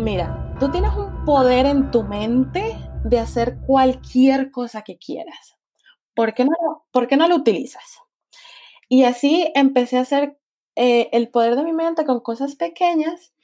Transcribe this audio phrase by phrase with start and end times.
[0.00, 5.58] Mira, tú tienes un poder en tu mente de hacer cualquier cosa que quieras.
[6.14, 7.98] ¿Por qué no, por qué no lo utilizas?
[8.88, 10.38] Y así empecé a hacer
[10.74, 13.34] eh, el poder de mi mente con cosas pequeñas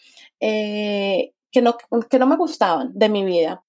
[0.40, 1.76] eh, que, no,
[2.08, 3.62] que no me gustaban de mi vida.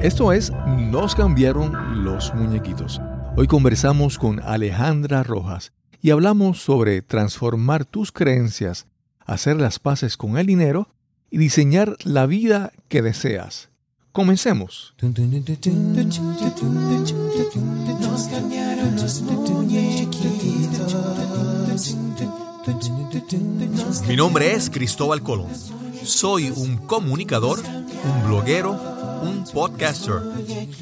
[0.00, 3.00] Esto es Nos cambiaron los muñequitos.
[3.36, 8.86] Hoy conversamos con Alejandra Rojas y hablamos sobre transformar tus creencias,
[9.26, 10.86] hacer las paces con el dinero
[11.32, 13.70] y diseñar la vida que deseas.
[14.12, 14.94] Comencemos.
[24.06, 25.48] Mi nombre es Cristóbal Colón.
[26.04, 28.72] Soy un comunicador, un bloguero,
[29.22, 30.20] un podcaster.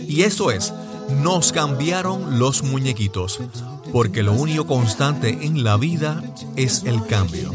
[0.01, 0.75] Y eso es,
[1.23, 3.39] nos cambiaron los muñequitos,
[3.93, 6.21] porque lo único constante en la vida
[6.57, 7.53] es el cambio.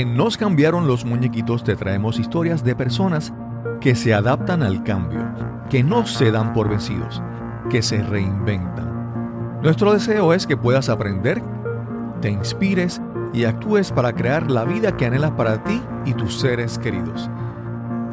[0.00, 3.34] En Nos cambiaron los muñequitos te traemos historias de personas
[3.82, 5.20] que se adaptan al cambio,
[5.68, 7.22] que no se dan por vencidos,
[7.68, 9.60] que se reinventan.
[9.62, 11.42] Nuestro deseo es que puedas aprender,
[12.22, 13.02] te inspires
[13.34, 17.28] y actúes para crear la vida que anhelas para ti y tus seres queridos.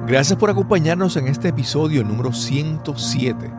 [0.07, 3.49] Gracias por acompañarnos en este episodio número 107.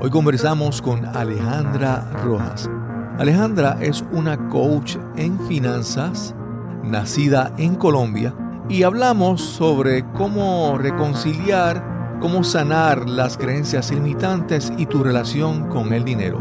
[0.00, 2.70] Hoy conversamos con Alejandra Rojas.
[3.18, 6.36] Alejandra es una coach en finanzas,
[6.84, 8.34] nacida en Colombia,
[8.68, 16.04] y hablamos sobre cómo reconciliar, cómo sanar las creencias limitantes y tu relación con el
[16.04, 16.40] dinero.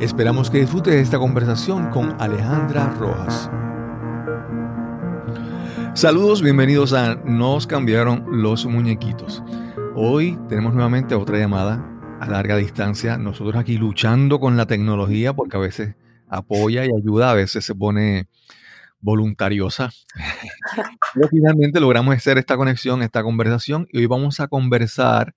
[0.00, 3.50] Esperamos que disfrutes esta conversación con Alejandra Rojas.
[5.94, 9.42] Saludos, bienvenidos a Nos cambiaron los muñequitos.
[9.94, 11.86] Hoy tenemos nuevamente otra llamada
[12.18, 13.18] a larga distancia.
[13.18, 15.94] Nosotros aquí luchando con la tecnología porque a veces
[16.28, 18.26] apoya y ayuda, a veces se pone
[19.02, 19.90] voluntariosa.
[21.14, 25.34] Pero finalmente logramos hacer esta conexión, esta conversación y hoy vamos a conversar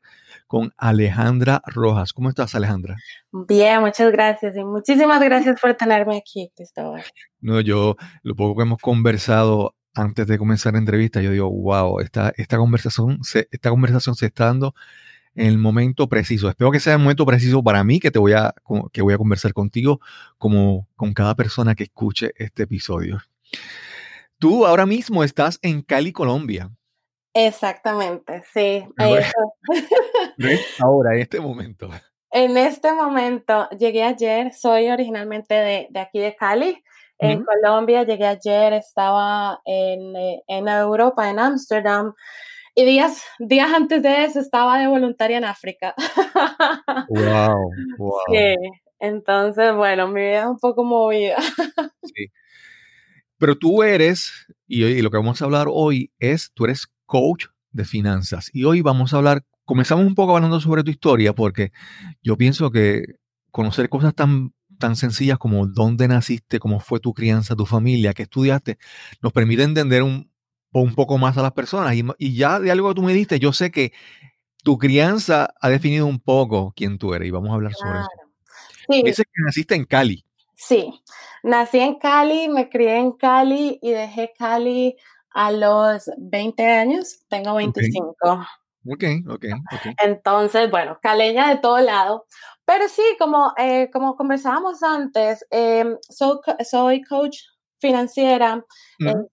[0.48, 2.14] con Alejandra Rojas.
[2.14, 2.96] ¿Cómo estás, Alejandra?
[3.32, 7.04] Bien, muchas gracias y muchísimas gracias por tenerme aquí, Cristóbal.
[7.42, 12.00] No, yo lo poco que hemos conversado antes de comenzar la entrevista, yo digo, wow,
[12.02, 14.76] esta, esta, conversación, se, esta conversación se está dando
[15.36, 16.50] en el momento preciso.
[16.50, 18.54] Espero que sea el momento preciso para mí que te voy a,
[18.92, 20.02] que voy a conversar contigo
[20.38, 23.22] como con cada persona que escuche este episodio.
[24.40, 26.70] Tú ahora mismo estás en Cali, Colombia.
[27.34, 28.86] Exactamente, sí.
[30.80, 31.90] ahora, en este momento.
[32.32, 36.84] En este momento, llegué ayer, soy originalmente de, de aquí de Cali,
[37.18, 40.14] en Colombia, llegué ayer, estaba en,
[40.48, 42.14] en Europa, en Ámsterdam,
[42.76, 45.96] y días, días antes de eso estaba de voluntaria en África.
[47.08, 48.20] Wow, wow.
[48.32, 48.56] Sí,
[49.00, 51.38] entonces, bueno, mi vida es un poco movida.
[52.04, 52.28] Sí.
[53.38, 54.32] Pero tú eres,
[54.68, 58.50] y, lo que vamos a hablar hoy es, tú eres coach de finanzas.
[58.54, 61.72] Y hoy vamos a hablar, comenzamos un poco hablando sobre tu historia, porque
[62.24, 63.16] yo pienso que
[63.52, 68.24] conocer cosas tan, tan sencillas como dónde naciste, cómo fue tu crianza, tu familia, qué
[68.24, 68.78] estudiaste,
[69.22, 70.30] nos permite entender un,
[70.82, 71.96] un poco más a las personas.
[72.18, 73.94] Y, ya de algo que tú me diste, yo sé que
[74.64, 78.10] tu crianza ha definido un poco quién tú eres y vamos a hablar sobre eso.
[78.90, 79.04] Sí.
[79.04, 80.25] Dices que naciste en Cali.
[80.56, 81.02] Sí,
[81.44, 84.96] nací en Cali, me crié en Cali y dejé Cali
[85.32, 88.16] a los 20 años, tengo 25.
[88.88, 89.96] Ok, ok, ok.
[90.04, 92.26] Entonces, bueno, caleña de todo lado.
[92.66, 97.40] Pero sí, como, eh, como conversábamos antes, em, soy, coach
[97.80, 98.64] financiera,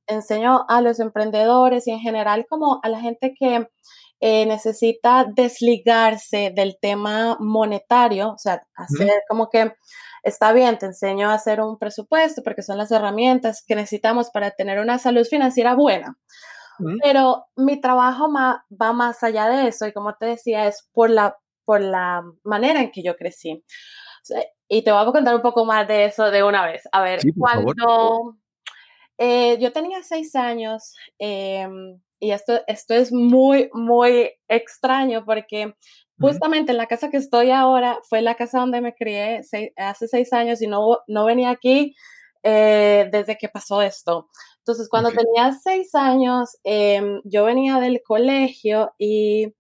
[0.07, 3.69] enseño a los emprendedores y en general como a la gente que
[4.25, 9.73] eh, necesita desligarse del tema monetario, o sea, hacer como que
[10.23, 14.53] está bien, te enseño a hacer un presupuesto porque son las herramientas que necesitamos para
[14.53, 16.17] tener una salud financiera buena.
[17.03, 21.37] Pero mi trabajo va más allá de eso y como te decía, es por la,
[21.65, 23.65] por la manera en que yo crecí.
[24.69, 26.89] y te voy a contar un poco más de eso de una vez.
[26.93, 28.37] A ver, cuando
[29.19, 35.75] eh, yo tenía seis años, em, y esto, esto es muy, muy extraño porque
[36.23, 39.41] Justamente en la casa que estoy ahora fue la casa donde me crié
[39.77, 41.97] hace seis años y no, no venía aquí
[42.45, 44.29] eh, desde que pasó esto.
[44.59, 49.53] Entonces, cuando tenía seis años, em, yo venía del colegio y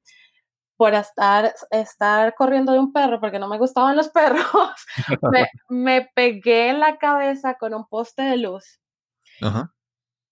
[0.76, 4.47] por estar, estar corriendo de un perro, porque no me gustaban los perros,
[5.32, 8.81] me, me, pegué en la cabeza con un poste de luz.
[9.41, 9.73] Ajá.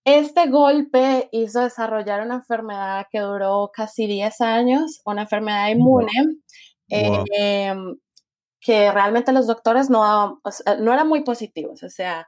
[0.04, 6.10] Este golpe hizo desarrollar una enfermedad que duró casi 10 años, una enfermedad inmune,
[6.88, 7.96] em,
[8.60, 10.40] que realmente los doctores no,
[10.80, 11.82] no eran muy positivos.
[11.82, 12.26] O sea,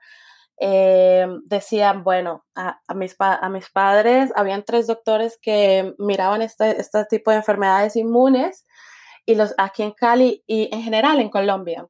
[0.60, 7.04] eh, decían, bueno, a, mis a mis padres, habían tres doctores que miraban este, este
[7.06, 8.66] tipo de enfermedades inmunes
[9.26, 11.88] y los aquí en Cali y en general en Colombia.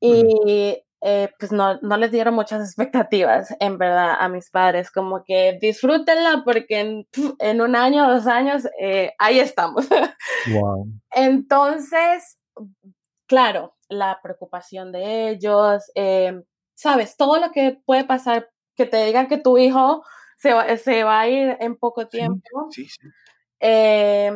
[0.00, 5.22] Y eh, pues no, no, les dieron muchas expectativas, en verdad, a mis padres, como
[5.22, 7.08] que disfrútenla porque en,
[7.38, 9.86] en un año, dos años, eh, ahí estamos.
[10.50, 10.86] Wow.
[11.10, 12.38] Entonces,
[13.26, 16.42] claro, la preocupación de ellos, eh,
[16.74, 20.02] sabes, todo lo que puede pasar, que te digan que tu hijo
[20.36, 22.68] se va, se va a ir en poco tiempo.
[22.70, 23.08] Sí, sí,
[23.66, 24.30] eh,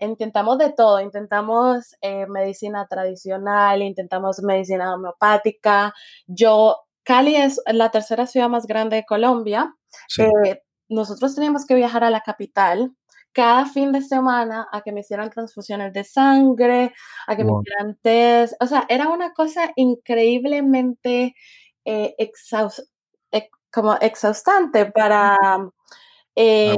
[0.00, 5.92] intentamos de todo, intentamos eh, medicina tradicional, intentamos medicina homeopática.
[6.26, 9.74] Yo, Cali es la tercera ciudad más grande de Colombia.
[10.88, 12.92] nosotros teníamos que viajar a la capital
[13.32, 16.94] cada fin de semana a que me hicieran transfusiones de sangre,
[17.26, 18.54] a que me hicieran test.
[18.60, 21.34] O sea, era una cosa increíblemente
[23.70, 25.36] como exhaustante para
[26.36, 26.76] eh,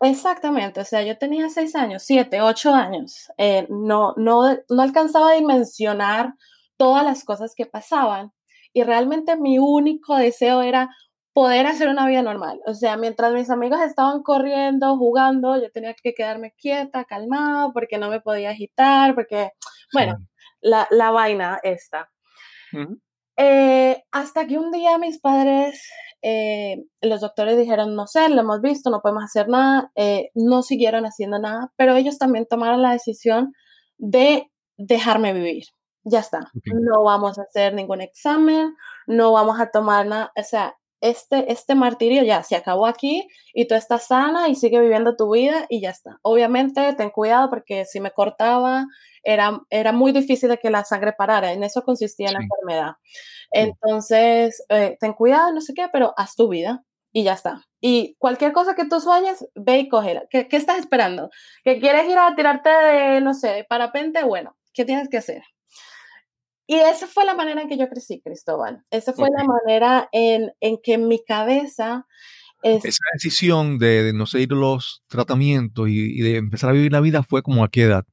[0.00, 5.30] exactamente, o sea, yo tenía seis años, siete, ocho años, eh, no, no, no alcanzaba
[5.30, 6.34] a dimensionar
[6.76, 8.32] todas las cosas que pasaban
[8.72, 10.88] y realmente mi único deseo era
[11.32, 12.60] poder hacer una vida normal.
[12.66, 17.98] O sea, mientras mis amigos estaban corriendo, jugando, yo tenía que quedarme quieta, calmada, porque
[17.98, 19.50] no me podía agitar, porque,
[19.92, 20.18] bueno,
[20.60, 22.10] la, la, vaina esta.
[23.44, 25.82] Eh, hasta que un día mis padres
[26.22, 30.62] eh, los doctores dijeron, no sé, lo hemos visto, no podemos hacer nada, eh, no
[30.62, 33.52] siguieron haciendo nada, pero ellos también tomaron la decisión
[33.98, 35.64] de dejarme vivir.
[36.04, 38.76] Ya está, no vamos a hacer ningún examen,
[39.08, 43.66] no vamos a tomar nada, o sea, este, este martirio ya se acabó aquí y
[43.66, 46.18] tú estás sana y sigue viviendo tu vida y ya está.
[46.22, 48.86] Obviamente, ten cuidado porque si me cortaba,
[49.24, 51.52] era, era muy difícil de que la sangre parara.
[51.52, 52.92] En eso consistía la enfermedad.
[53.50, 57.64] Entonces, eh, ten cuidado, no sé qué, pero haz tu vida y ya está.
[57.80, 60.22] Y cualquier cosa que tú sueñes, ve y cógela.
[60.30, 61.30] ¿Qué, ¿Qué, estás esperando?
[61.64, 64.22] ¿Que quieres ir a tirarte de, no sé, de parapente?
[64.22, 65.42] Bueno, ¿qué tienes que hacer?
[66.66, 68.84] Y esa fue la manera en que yo crecí, Cristóbal.
[68.90, 72.06] Esa fue la manera en, en que mi cabeza...
[72.62, 77.42] Esa decisión de, no seguir los tratamientos y, de empezar a vivir la vida fue
[77.42, 78.04] como a qué edad?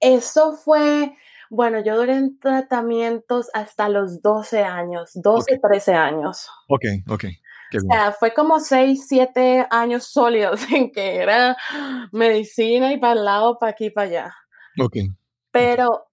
[0.00, 1.16] Eso fue,
[1.48, 6.46] bueno, yo duré en tratamientos hasta los 12 años, 12, 13 años.
[6.68, 7.24] Ok, ok.
[7.74, 11.56] o sea, fue como 6, 7 años sólidos en que era
[12.12, 14.34] medicina y para el lado, para aquí, para allá.
[14.78, 14.96] Ok.
[15.50, 16.08] Pero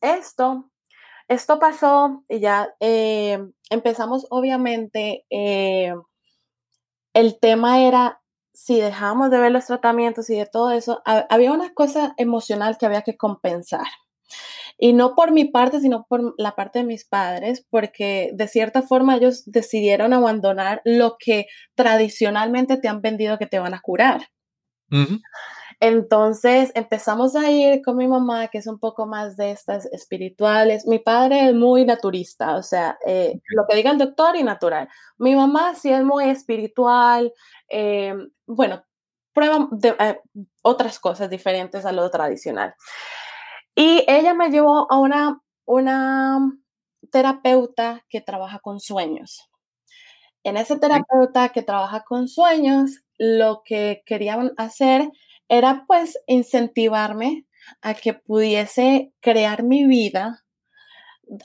[0.00, 0.67] esto
[1.28, 3.38] esto pasó y ya eh,
[3.70, 5.94] empezamos, obviamente, eh,
[7.12, 8.20] el tema era
[8.54, 12.86] si dejamos de ver los tratamientos y de todo eso, había una cosa emocional que
[12.86, 13.86] había que compensar.
[14.78, 18.82] Y no por mi parte, sino por la parte de mis padres, porque de cierta
[18.82, 24.28] forma ellos decidieron abandonar lo que tradicionalmente te han vendido que te van a curar.
[25.80, 30.86] Entonces empezamos a ir con mi mamá, que es un poco más de estas espirituales.
[30.86, 34.88] Mi padre es muy naturista, o sea, eh, lo que diga el doctor y natural.
[35.18, 37.32] Mi mamá sí es muy espiritual,
[37.68, 38.14] eh,
[38.46, 38.84] bueno,
[39.32, 39.68] prueba
[40.00, 40.20] eh,
[40.62, 42.74] otras cosas diferentes a lo tradicional.
[43.76, 46.40] Y ella me llevó a una, una
[47.12, 49.48] terapeuta que trabaja con sueños.
[50.42, 55.10] En ese terapeuta que trabaja con sueños, lo que querían hacer
[55.48, 57.46] era pues incentivarme
[57.82, 60.44] a que pudiese crear mi vida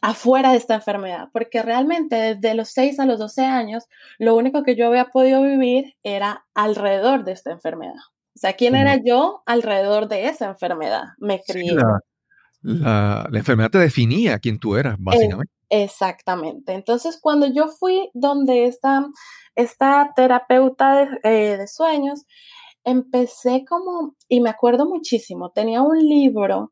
[0.02, 3.86] afuera de esta enfermedad, porque realmente desde los 6 a los 12 años,
[4.18, 7.96] lo único que yo había podido vivir era alrededor de esta enfermedad.
[8.36, 11.04] O sea, ¿quién era yo alrededor de esa enfermedad?
[11.18, 11.76] Me crié.
[12.62, 15.54] la, enfermedad te definía quién tú eras, básicamente.
[15.70, 16.74] exactamente.
[16.74, 19.06] Entonces, cuando yo fui donde esta,
[19.56, 22.26] esta terapeuta de, eh, de sueños,
[22.84, 26.72] empecé como, y me acuerdo muchísimo, tenía un libro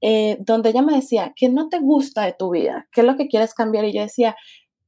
[0.00, 2.86] eh, donde ella me decía, ¿qué no te gusta de tu vida?
[2.92, 3.84] ¿Qué es lo que quieres cambiar?
[3.84, 4.36] Y yo decía,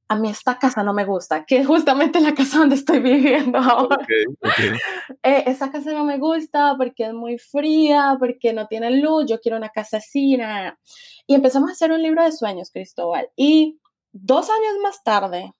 [0.09, 3.59] a mí esta casa no me gusta, que es justamente la casa donde estoy viviendo
[3.59, 3.99] ahora.
[5.23, 9.41] Eh, esa casa no me gusta porque es muy fría, porque no tiene luz, yo
[9.41, 10.39] quiero una casa así.
[11.27, 13.29] Y empezamos a hacer un libro de sueños, Cristóbal.
[13.37, 13.79] Y
[14.13, 15.53] dos años más tarde,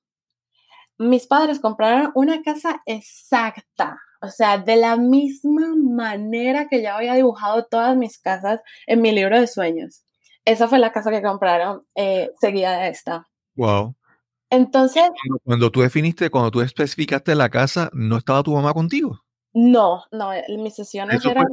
[0.97, 7.15] mis padres compraron una casa exacta o sea, de la misma manera que ya había
[7.15, 10.05] dibujado todas mis casas en mi libro de sueños.
[10.45, 13.29] Esa fue la casa que compraron eh, seguida de esta.
[13.55, 13.95] Wow.
[14.51, 15.05] Entonces.
[15.45, 19.21] Cuando, tú definiste, cuando tú especificaste la casa, ¿no estaba tu mamá contigo?
[19.53, 21.47] No, no, mis sesiones eran.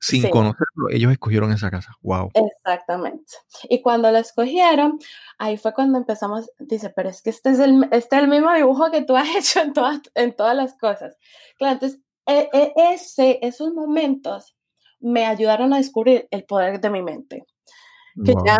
[0.00, 1.92] Sin conocerlo, ellos escogieron esa casa.
[2.02, 2.30] Wow.
[2.34, 3.34] Exactamente.
[3.68, 4.98] Y cuando la escogieron,
[5.38, 8.52] ahí fue cuando empezamos, dice, pero es que este es el, este es el mismo
[8.52, 11.16] dibujo que tú has hecho en todas, en todas las cosas.
[11.58, 14.56] Claro, entonces, e, e, ese, esos momentos
[15.00, 17.44] me ayudaron a descubrir el poder de mi mente.
[18.24, 18.58] Que ya,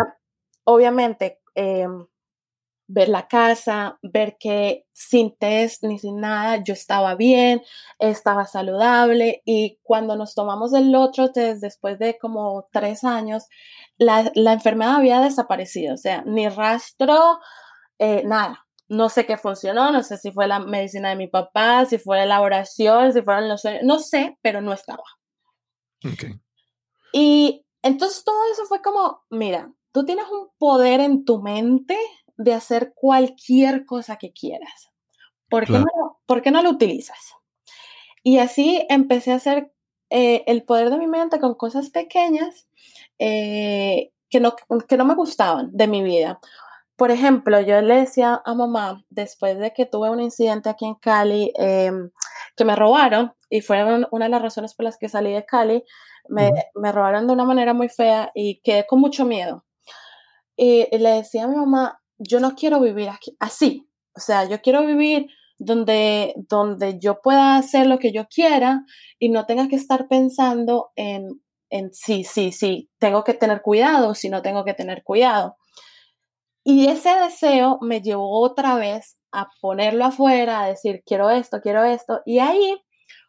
[0.63, 2.05] obviamente, em,
[2.93, 7.61] ver la casa, ver que sin test ni sin nada yo estaba bien,
[7.99, 13.45] estaba saludable y cuando nos tomamos el otro test después de como tres años,
[13.97, 17.39] la, enfermedad había desaparecido, o sea, ni rastro,
[17.99, 18.65] eh, nada.
[18.87, 22.25] No sé qué funcionó, no sé si fue la medicina de mi papá, si fue
[22.25, 25.03] la oración, si fueron los sueños, no sé, pero no estaba.
[27.13, 31.97] Y entonces todo eso fue como, mira, tú tienes un poder en tu mente
[32.43, 34.91] de hacer cualquier cosa que quieras.
[35.49, 35.73] ¿Por qué,
[36.51, 37.35] no, no, lo utilizas?
[38.23, 39.73] Y así empecé a hacer
[40.09, 42.67] eh, el poder de mi mente con cosas pequeñas
[43.19, 44.55] eh, que, no,
[44.87, 46.39] que no me gustaban de mi vida.
[46.95, 50.95] Por ejemplo, yo le decía a mamá, después de que tuve un incidente aquí en
[50.95, 52.11] Cali, em,
[52.55, 55.83] que me robaron, y fue una de las razones por las que salí de Cali,
[56.29, 59.65] me, me robaron de una manera muy fea y quedé con mucho miedo.
[60.55, 63.09] Y le decía a mi mamá, yo no quiero vivir
[63.39, 63.87] así.
[64.15, 68.83] O sea, yo quiero vivir donde, donde yo pueda hacer lo que yo quiera
[69.19, 74.15] y no tenga que estar pensando en, en sí, sí, sí, tengo que tener cuidado,
[74.15, 75.55] si no tengo que tener cuidado.
[76.63, 81.83] Y ese deseo me llevó otra vez a ponerlo afuera, a decir, quiero esto, quiero
[81.83, 82.21] esto.
[82.25, 82.81] Y ahí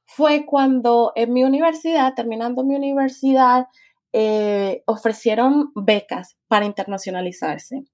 [0.05, 3.67] fue cuando en mi universidad, terminando mi universidad,
[4.13, 7.85] eh, ofrecieron becas para internacionalizarse.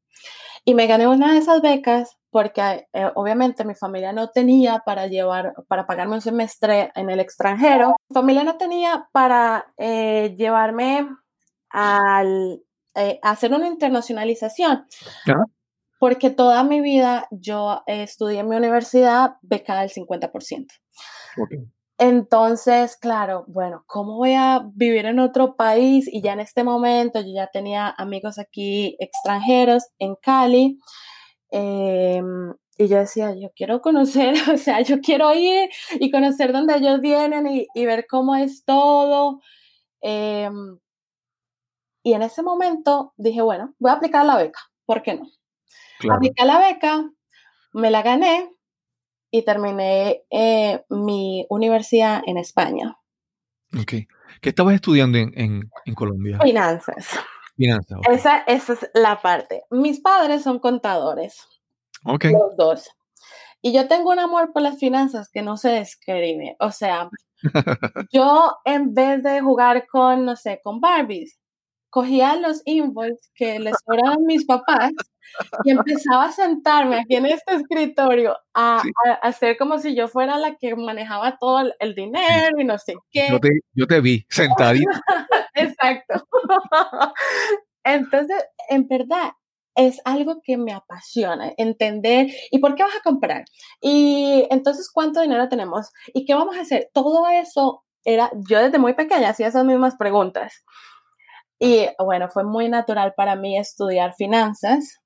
[0.65, 5.07] Y me gané una de esas becas porque eh, obviamente mi familia no tenía para
[5.07, 7.97] llevar, para pagarme un semestre en el extranjero.
[8.11, 11.09] Mi familia no tenía para eh, llevarme
[11.71, 12.63] al,
[12.95, 14.87] eh, a hacer una internacionalización.
[15.99, 20.67] Porque toda mi vida yo estudié en mi universidad becada del 50%.
[21.43, 21.67] Okay.
[21.99, 26.09] Entonces, claro, bueno, ¿cómo voy a vivir en otro país?
[26.11, 30.79] Y ya en este momento yo ya tenía amigos aquí extranjeros en Cali.
[31.51, 36.77] Em, y yo decía, yo quiero conocer, o sea, yo quiero ir y conocer dónde
[36.77, 39.41] ellos vienen y, ver cómo es todo.
[40.01, 40.79] Em,
[42.05, 45.29] y en ese momento dije, bueno, voy a aplicar la beca, ¿por qué no?
[46.11, 47.11] Apliqué la beca,
[47.73, 48.53] me la gané
[49.31, 52.97] y terminé eh, mi universidad en España.
[53.79, 53.93] Ok.
[54.41, 56.39] ¿Qué estabas estudiando en, Colombia?
[56.43, 57.09] Finanzas.
[57.57, 57.99] Finanzas.
[58.11, 59.65] Esa, esa, es la parte.
[59.71, 61.47] Mis padres son contadores.
[62.05, 62.27] Ok.
[62.27, 62.91] Los dos.
[63.61, 66.57] Y yo tengo un amor por las finanzas que no se describe.
[66.61, 67.11] O sea,
[68.13, 71.39] yo en vez de jugar con, no sé, con Barbies,
[71.91, 74.93] cogía los invoices que les sobraban mis papás
[75.65, 78.83] y empezaba a sentarme aquí en este escritorio a,
[79.23, 83.29] hacer como si yo fuera la que manejaba todo el, dinero y no sé qué.
[83.31, 84.91] Yo te, yo te vi sentadito.
[85.55, 86.27] Exacto.
[87.85, 89.33] Entonces, en verdad,
[89.79, 93.45] es algo que me apasiona, entender y por qué vas a comprar.
[93.81, 95.91] Y entonces, ¿cuánto dinero tenemos?
[96.13, 96.91] ¿Y qué vamos a hacer?
[96.93, 100.65] Todo eso era, yo desde muy pequeña hacía esas mismas preguntas.
[101.59, 105.01] Y bueno, fue muy natural para mí estudiar finanzas.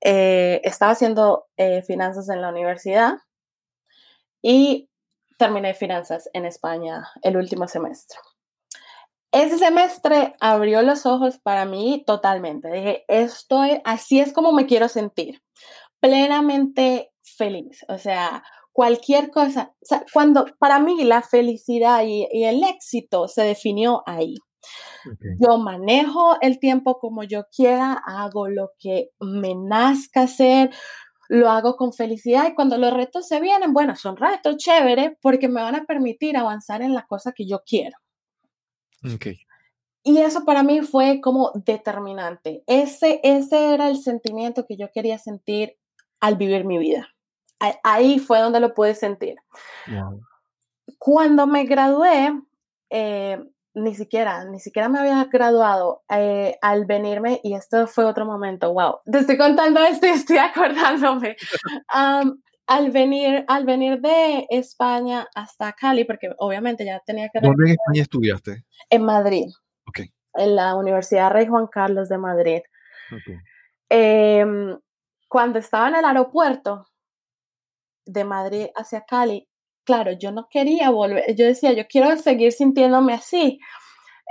[0.00, 3.14] Eh, estaba haciendo eh, finanzas en la universidad
[4.42, 4.88] y
[5.38, 8.18] terminé finanzas en España el último semestre.
[9.30, 12.70] Ese semestre abrió los ojos para mí totalmente.
[12.70, 15.42] Dije, estoy, así es como me quiero sentir,
[16.00, 17.84] plenamente feliz.
[17.88, 19.74] O sea, cualquier cosa,
[20.14, 24.36] cuando para mí la felicidad y el éxito se definió ahí.
[25.40, 30.70] Yo manejo el tiempo como yo quiera, hago lo que me nazca hacer,
[31.28, 35.48] lo hago con felicidad y cuando los retos se vienen, bueno, son retos chéveres porque
[35.48, 37.96] me van a permitir avanzar en la cosa que yo quiero.
[40.02, 42.64] Y eso para mí fue como determinante.
[42.66, 45.76] Ese, ese era el sentimiento que yo quería sentir
[46.18, 47.08] al vivir mi vida.
[47.82, 49.36] Ahí fue donde lo pude sentir.
[50.98, 52.32] Cuando me gradué,
[52.90, 53.38] eh,
[53.78, 58.72] ni siquiera, ni siquiera me había graduado eh, al venirme y esto fue otro momento,
[58.72, 61.36] wow, te estoy contando esto y estoy acordándome.
[62.66, 67.40] al venir, al venir de España hasta Cali, porque obviamente ya tenía que...
[67.40, 68.64] ¿Dónde en España estudiaste?
[68.90, 69.46] En Madrid.
[69.86, 70.00] Ok.
[70.34, 72.60] En la Universidad Rey Juan Carlos de Madrid.
[73.88, 74.78] Em,
[75.28, 76.86] cuando estaba en el aeropuerto
[78.04, 79.48] de Madrid hacia Cali,
[79.88, 83.58] claro, yo no quería volver, yo decía, yo quiero seguir sintiéndome así.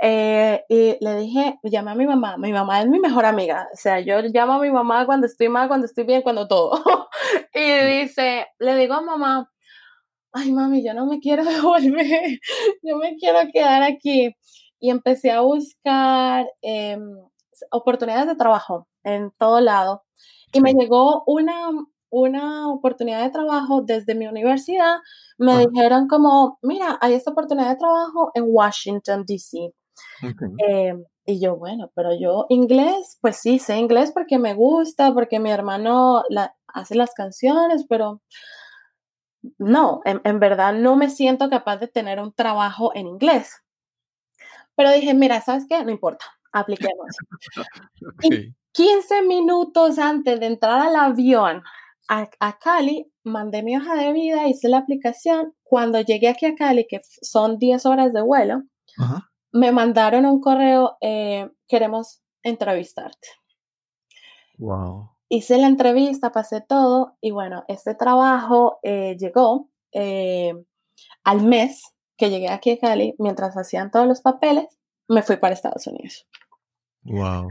[0.00, 3.76] Eh, y le dije, llamé a mi mamá, mi mamá es mi mejor amiga, o
[3.76, 6.70] sea, yo llamo a mi mamá cuando estoy mal, cuando estoy bien, cuando todo.
[7.54, 9.50] y dice, le digo a mamá,
[10.32, 12.38] ay mami, yo no me quiero devolver,
[12.84, 14.36] yo me quiero quedar aquí.
[14.80, 17.00] Y empecé a buscar em,
[17.72, 20.04] oportunidades de trabajo en todo lado.
[20.52, 21.70] Y me llegó una,
[22.10, 24.98] una oportunidad de trabajo desde mi universidad.
[25.36, 29.72] Me dijeron como, mira, hay esta oportunidad de trabajo en Washington, D.C.
[30.58, 35.38] Em, y yo, bueno, pero yo inglés, pues sí, sé inglés porque me gusta, porque
[35.38, 36.22] mi hermano
[36.68, 38.22] hace las canciones, pero
[39.58, 43.62] no, en, verdad no me siento capaz de tener un trabajo en inglés.
[44.74, 45.84] Pero dije, mira, ¿sabes qué?
[45.84, 47.16] No importa, apliquemos.
[48.72, 51.62] 15 minutos antes de entrar al avión
[52.08, 55.54] a, a, Cali, mandé mi hoja de vida, hice la aplicación.
[55.62, 58.62] Cuando llegué aquí a Cali, que son 10 horas de vuelo,
[59.52, 63.28] me mandaron un correo, eh, queremos entrevistarte.
[64.58, 65.10] Wow.
[65.28, 70.54] Hice la entrevista, pasé todo y bueno, este trabajo eh, llegó eh,
[71.22, 71.82] al mes
[72.16, 74.66] que llegué aquí a Cali, mientras hacían todos los papeles,
[75.06, 76.26] me fui para Estados Unidos.
[77.02, 77.48] Wow.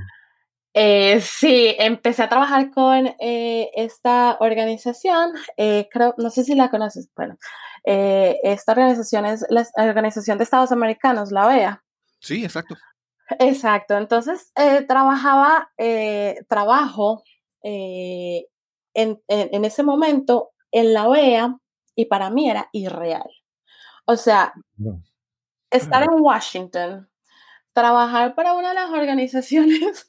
[1.22, 7.38] Sí, empecé a trabajar con esta organización, creo, no sé si la conoces, bueno,
[7.84, 11.84] esta organización es la Organización de Estados Americanos, la OEA.
[12.20, 12.76] Sí, exacto.
[13.40, 17.24] Exacto, entonces eh, trabajaba, eh, trabajo
[17.62, 18.46] eh,
[18.94, 19.20] en,
[19.66, 21.58] ese momento en la OEA
[21.94, 23.30] y para mí era irreal.
[24.06, 24.54] O sea,
[25.70, 27.10] estar en Washington,
[27.74, 30.08] trabajar para una de las organizaciones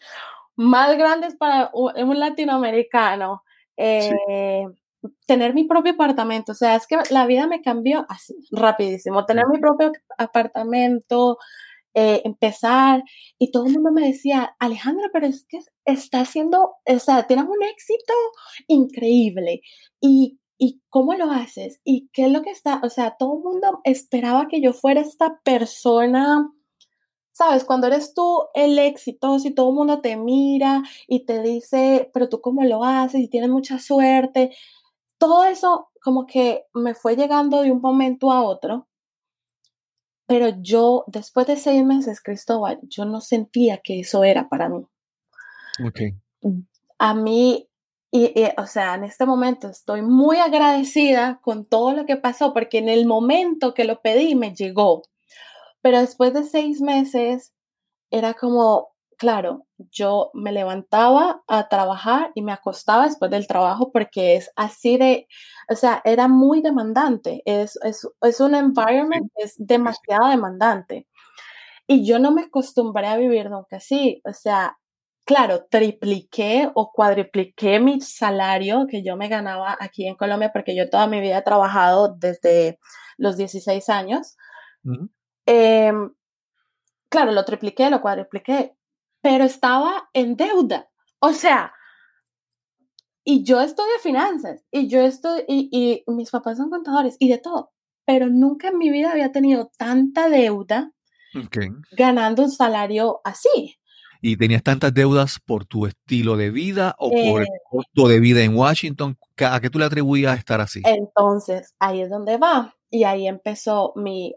[0.58, 3.42] más grandes para un, latinoamericano,
[5.26, 9.46] tener mi propio apartamento, o sea, es que la vida me cambió así, rapidísimo, tener
[9.48, 11.38] mi propio apartamento,
[11.94, 13.02] eh, empezar
[13.38, 17.46] y todo el mundo me decía, Alejandra, pero es que está haciendo, o sea, tienes
[17.46, 18.14] un éxito
[18.66, 19.62] increíble
[20.00, 23.44] y, y cómo lo haces y qué es lo que está, o sea, todo el
[23.44, 26.50] mundo esperaba que yo fuera esta persona.
[27.38, 32.10] Sabes, cuando eres tú el éxito, si todo el mundo te mira y te dice,
[32.12, 34.50] pero tú cómo lo haces y tienes mucha suerte,
[35.18, 38.88] todo eso como que me fue llegando de un momento a otro
[40.28, 44.86] pero yo, después de seis meses, Cristóbal, yo no sentía que eso era para mí.
[45.82, 46.00] Ok.
[46.98, 47.66] A mí,
[48.10, 52.76] y, o sea, en este momento estoy muy agradecida con todo lo que pasó, porque
[52.76, 55.04] en el momento que lo pedí me llegó.
[55.88, 57.54] Pero después de seis meses,
[58.10, 64.36] era como, claro, yo me levantaba a trabajar y me acostaba después del trabajo porque
[64.36, 65.26] es así de,
[65.70, 71.06] o sea, era muy demandante, es, es, es un environment es demasiado demandante.
[71.86, 74.76] Y yo no me acostumbré a vivir nunca así, o sea,
[75.24, 80.90] claro, tripliqué o cuadripliqué mi salario que yo me ganaba aquí en Colombia porque yo
[80.90, 82.78] toda mi vida he trabajado desde
[83.16, 84.36] los 16 años.
[85.50, 86.12] Em,
[87.08, 88.76] claro, lo tripliqué, lo cuadripliqué,
[89.22, 90.90] pero estaba en deuda.
[91.20, 91.72] O sea,
[93.24, 97.72] y yo estudio finanzas, y yo estoy, y, mis papás son contadores, y de todo,
[98.04, 100.92] pero nunca en mi vida había tenido tanta deuda
[101.92, 103.78] ganando un salario así.
[104.20, 107.60] ¿Y tenías tantas deudas por tu estilo de vida o por el eh.
[107.70, 109.16] costo de vida en Washington?
[109.38, 110.82] ¿A qué tú le atribuías estar así?
[110.84, 112.74] Entonces, ahí es donde va.
[112.90, 114.34] Y ahí empezó mi,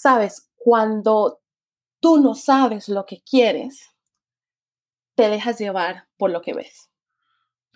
[0.00, 1.40] sabes, cuando
[2.00, 3.90] tú no sabes lo que quieres,
[5.14, 6.90] te dejas llevar por lo que ves.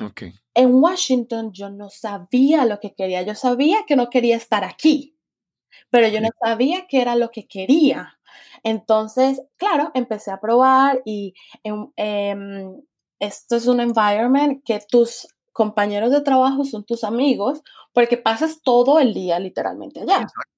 [0.01, 0.33] Okay.
[0.55, 5.19] En Washington yo no sabía lo que quería, yo sabía que no quería estar aquí,
[5.91, 8.19] pero yo no sabía qué era lo que quería.
[8.63, 12.83] Entonces, claro, empecé a probar y em,
[13.19, 18.99] esto es un environment que tus compañeros de trabajo son tus amigos porque pasas todo
[18.99, 20.23] el día literalmente allá.
[20.23, 20.54] Exacto.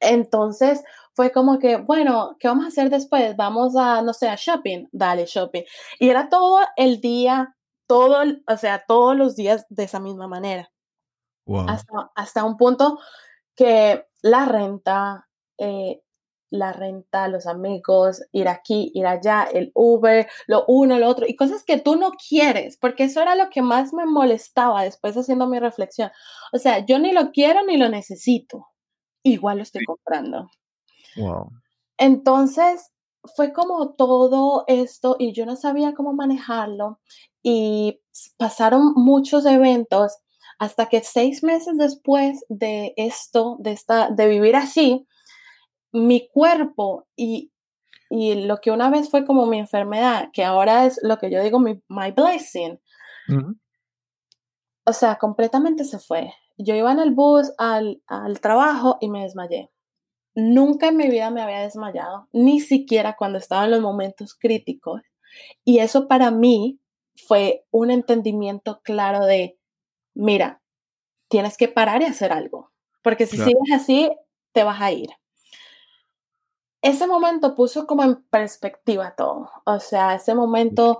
[0.00, 0.82] Entonces
[1.14, 3.36] fue como que, bueno, ¿qué vamos a hacer después?
[3.36, 4.86] Vamos a, no sé, a shopping.
[4.92, 5.64] Dale, shopping.
[5.98, 10.70] Y era todo el día, todo, o sea, todos los días de esa misma manera.
[11.46, 11.66] Wow.
[11.68, 12.98] Hasta, hasta un punto
[13.56, 16.00] que la renta, eh,
[16.50, 21.36] la renta, los amigos, ir aquí, ir allá, el Uber, lo uno, lo otro, y
[21.36, 25.46] cosas que tú no quieres, porque eso era lo que más me molestaba después haciendo
[25.46, 26.10] mi reflexión.
[26.52, 28.70] O sea, yo ni lo quiero ni lo necesito
[29.22, 30.50] igual lo estoy comprando.
[31.16, 31.50] Wow.
[31.98, 32.90] Entonces,
[33.36, 37.00] fue como todo esto y yo no sabía cómo manejarlo
[37.42, 38.00] y
[38.38, 40.18] pasaron muchos eventos
[40.58, 45.06] hasta que seis meses después de esto, de, esta, de vivir así,
[45.92, 47.50] mi cuerpo y
[48.10, 51.40] y lo que una vez fue como mi enfermedad, que ahora es lo que yo
[51.42, 52.78] digo mi my blessing.
[54.84, 56.32] O sea, completamente se fue.
[56.62, 59.70] Yo iba en el bus al, al trabajo y me desmayé.
[60.34, 65.00] Nunca en mi vida me había desmayado, ni siquiera cuando estaba en los momentos críticos.
[65.64, 66.78] Y eso para mí
[67.26, 69.58] fue un entendimiento claro de,
[70.14, 70.60] mira,
[71.28, 74.10] tienes que parar y hacer algo, porque si sigues así,
[74.52, 75.10] te vas a ir.
[76.82, 80.98] Ese momento puso como en perspectiva todo, o sea, ese momento...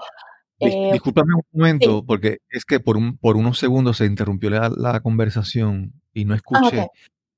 [0.61, 5.01] Eh, discúlpame un momento, porque es que por, un, por unos segundos se interrumpió la,
[5.01, 6.87] conversación y no ah, escuché.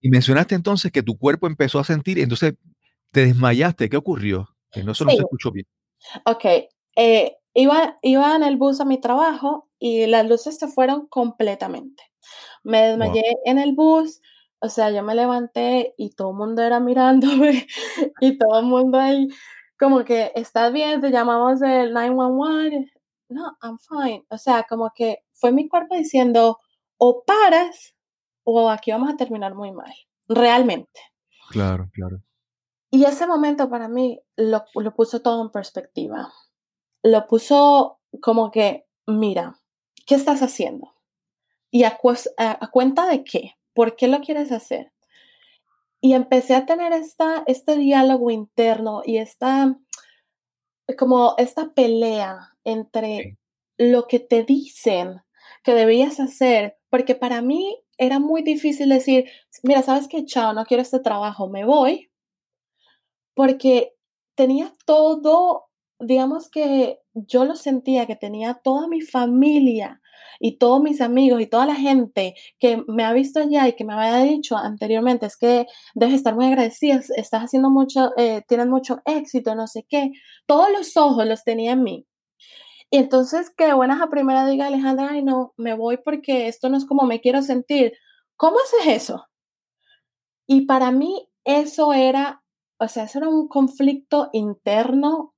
[0.00, 2.54] Y mencionaste entonces que tu cuerpo empezó a sentir, entonces
[3.12, 3.88] te desmayaste.
[3.88, 4.48] ¿Qué ocurrió?
[4.72, 5.66] Que no, se escuchó bien.
[6.24, 6.44] Ok.
[6.96, 12.02] Eh, iba, iba en el bus a mi trabajo y las luces se fueron completamente.
[12.64, 14.20] Me desmayé en el bus,
[14.58, 17.66] o sea, yo me levanté y todo el mundo era mirándome
[18.20, 19.28] y todo el mundo ahí
[19.82, 21.00] como que, ¿estás bien?
[21.00, 22.91] Te llamamos del 911.
[23.32, 24.24] No, I'm fine.
[24.28, 26.58] O sea, como que fue mi cuerpo diciendo,
[26.98, 27.94] o paras
[28.44, 29.92] o aquí vamos a terminar muy mal,
[30.28, 31.00] realmente.
[31.50, 32.22] Claro, claro.
[32.90, 36.32] Y ese momento para mí lo, lo puso todo en perspectiva.
[37.02, 39.58] Lo puso como que, mira,
[40.06, 40.92] ¿qué estás haciendo?
[41.70, 41.98] ¿Y a,
[42.36, 43.52] a, cuenta de qué?
[43.72, 44.92] ¿Por qué lo quieres hacer?
[46.00, 49.78] Y empecé a tener esta, este diálogo interno y esta,
[50.96, 53.38] como esta pelea entre
[53.78, 55.22] lo que te dicen
[55.62, 59.30] que debías hacer, porque para mí era muy difícil decir,
[59.62, 62.10] mira, sabes que, chao, no quiero este trabajo, me voy,
[63.34, 63.94] porque
[64.34, 65.66] tenía todo,
[65.98, 70.01] digamos que yo lo sentía que tenía toda mi familia
[70.40, 73.84] y todos mis amigos y toda la gente que me ha visto allá y que
[73.84, 78.66] me había dicho anteriormente, es que debes estar muy agradecida, estás haciendo mucho, eh, tienes
[78.66, 80.12] mucho éxito, no sé qué,
[80.46, 82.06] todos los ojos los tenía en mí.
[82.90, 86.76] Y entonces que buenas a primera diga Alejandra, ay no, me voy porque esto no
[86.76, 87.94] es como me quiero sentir.
[88.36, 89.26] ¿Cómo haces eso?
[90.46, 92.42] Y para mí eso era,
[92.78, 95.31] o sea, eso era un conflicto interno,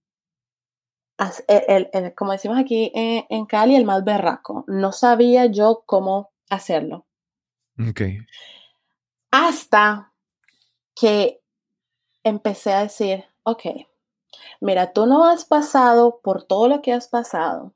[1.48, 4.64] el, como decimos aquí en, en, Cali, el más berraco.
[4.66, 7.06] No sabía yo cómo hacerlo.
[7.78, 8.02] Ok.
[9.30, 10.12] Hasta
[10.94, 11.40] que
[12.22, 13.62] empecé a decir, ok,
[14.60, 17.74] mira, tú no has pasado por todo lo que has pasado,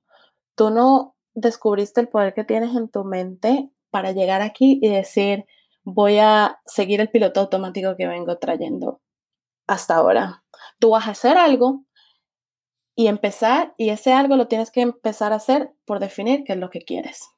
[0.55, 5.46] tú no descubriste el poder que tienes en tu mente para llegar aquí y decir,
[5.85, 9.01] voy a seguir el piloto automático que vengo trayendo
[9.66, 10.42] hasta ahora.
[10.79, 11.85] Tú vas a hacer algo
[12.98, 16.58] y empezar, y ese algo lo tienes que empezar a hacer por definir qué es
[16.58, 17.30] lo que quieres.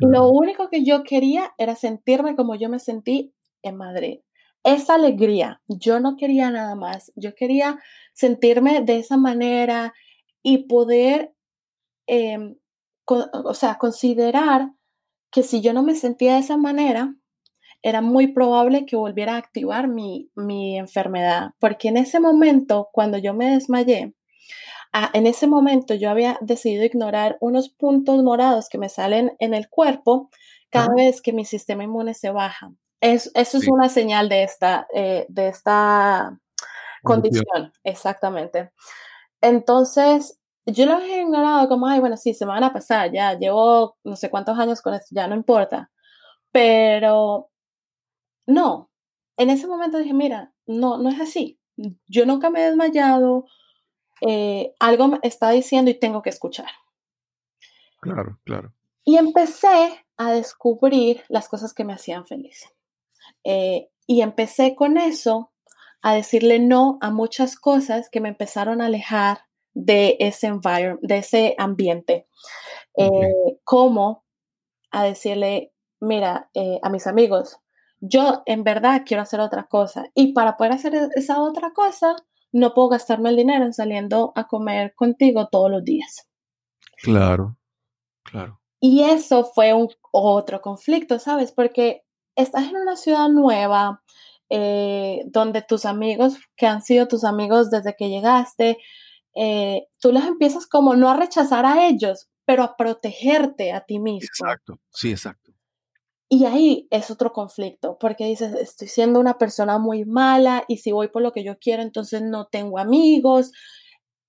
[0.00, 4.20] Y lo único que yo quería era sentirme como yo me sentí en Madrid
[4.64, 5.62] esa alegría.
[5.68, 7.12] Yo no quería nada más.
[7.16, 7.78] Yo quería
[8.12, 9.94] sentirme de esa manera
[10.42, 11.32] y poder,
[12.06, 12.56] em,
[13.06, 14.72] o sea, considerar
[15.30, 17.14] que si yo no me sentía de esa manera,
[17.82, 20.30] era muy probable que volviera a activar mi,
[20.76, 21.52] enfermedad.
[21.60, 24.14] Porque en ese momento, cuando yo me desmayé,
[24.92, 29.54] ah, en ese momento yo había decidido ignorar unos puntos morados que me salen en
[29.54, 30.30] el cuerpo
[30.70, 32.72] cada vez que mi sistema inmune se baja.
[33.00, 36.38] Es, eso es una señal de esta, eh, de esta
[37.02, 38.72] condición, exactamente.
[39.40, 43.34] Entonces, yo lo he ignorado como, ay, bueno, sí, se me van a pasar, ya
[43.34, 45.90] llevo no sé cuántos años con esto, ya no importa.
[46.52, 47.50] Pero
[48.46, 48.90] no,
[49.36, 51.58] en ese momento dije, mira, no, no es así.
[52.08, 53.46] Yo nunca me he desmayado,
[54.20, 56.70] eh, algo me está diciendo y tengo que escuchar.
[58.00, 58.72] Claro, claro.
[59.04, 62.68] Y empecé a descubrir las cosas que me hacían feliz.
[63.44, 65.52] Eh, y empecé con eso
[66.02, 69.40] a decirle no a muchas cosas que me empezaron a alejar
[69.74, 70.52] de ese,
[71.02, 72.26] de ese ambiente.
[72.96, 74.24] Eh, como
[74.90, 77.58] a decirle, mira, eh, a mis amigos,
[78.00, 82.16] yo en verdad quiero hacer otra cosa y para poder hacer e-, esa otra cosa,
[82.52, 86.28] no puedo gastarme el dinero en saliendo a comer contigo todos los días.
[87.02, 87.56] Claro,
[88.22, 88.60] claro.
[88.80, 91.52] Y eso fue un otro conflicto, ¿sabes?
[91.52, 92.04] Porque
[92.36, 94.02] estás en una ciudad nueva,
[94.50, 98.78] eh, donde tus amigos, que han sido tus amigos desde que llegaste,
[99.34, 103.98] eh, tú los empiezas como no a rechazar a ellos, pero a protegerte a ti
[103.98, 104.26] mismo.
[104.26, 105.47] Exacto, sí, exacto.
[106.28, 110.92] Y ahí es otro conflicto, porque dices, estoy siendo una persona muy mala y si
[110.92, 113.52] voy por lo que yo quiero, entonces no tengo amigos,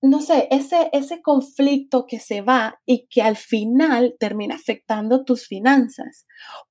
[0.01, 5.45] no sé, ese, ese conflicto que se va y que al final termina afectando tus
[5.45, 6.25] finanzas.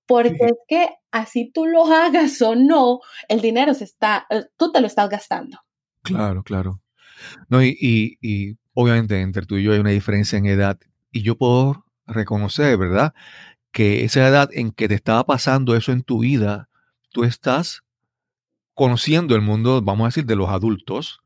[0.07, 4.73] Porque es que así tú lo hagas o no, el dinero se está, eh, tú
[4.73, 5.59] te lo estás gastando.
[6.03, 6.81] Claro, claro.
[7.49, 7.77] No, y,
[8.23, 10.79] y, obviamente entre tú y yo hay una diferencia en edad
[11.11, 13.13] y yo puedo reconocer, ¿verdad?
[13.79, 16.69] Que esa edad en que te estaba pasando eso en tu vida,
[17.13, 17.85] tú estás
[18.75, 21.21] conociendo el mundo, vamos a decir, de los adultos,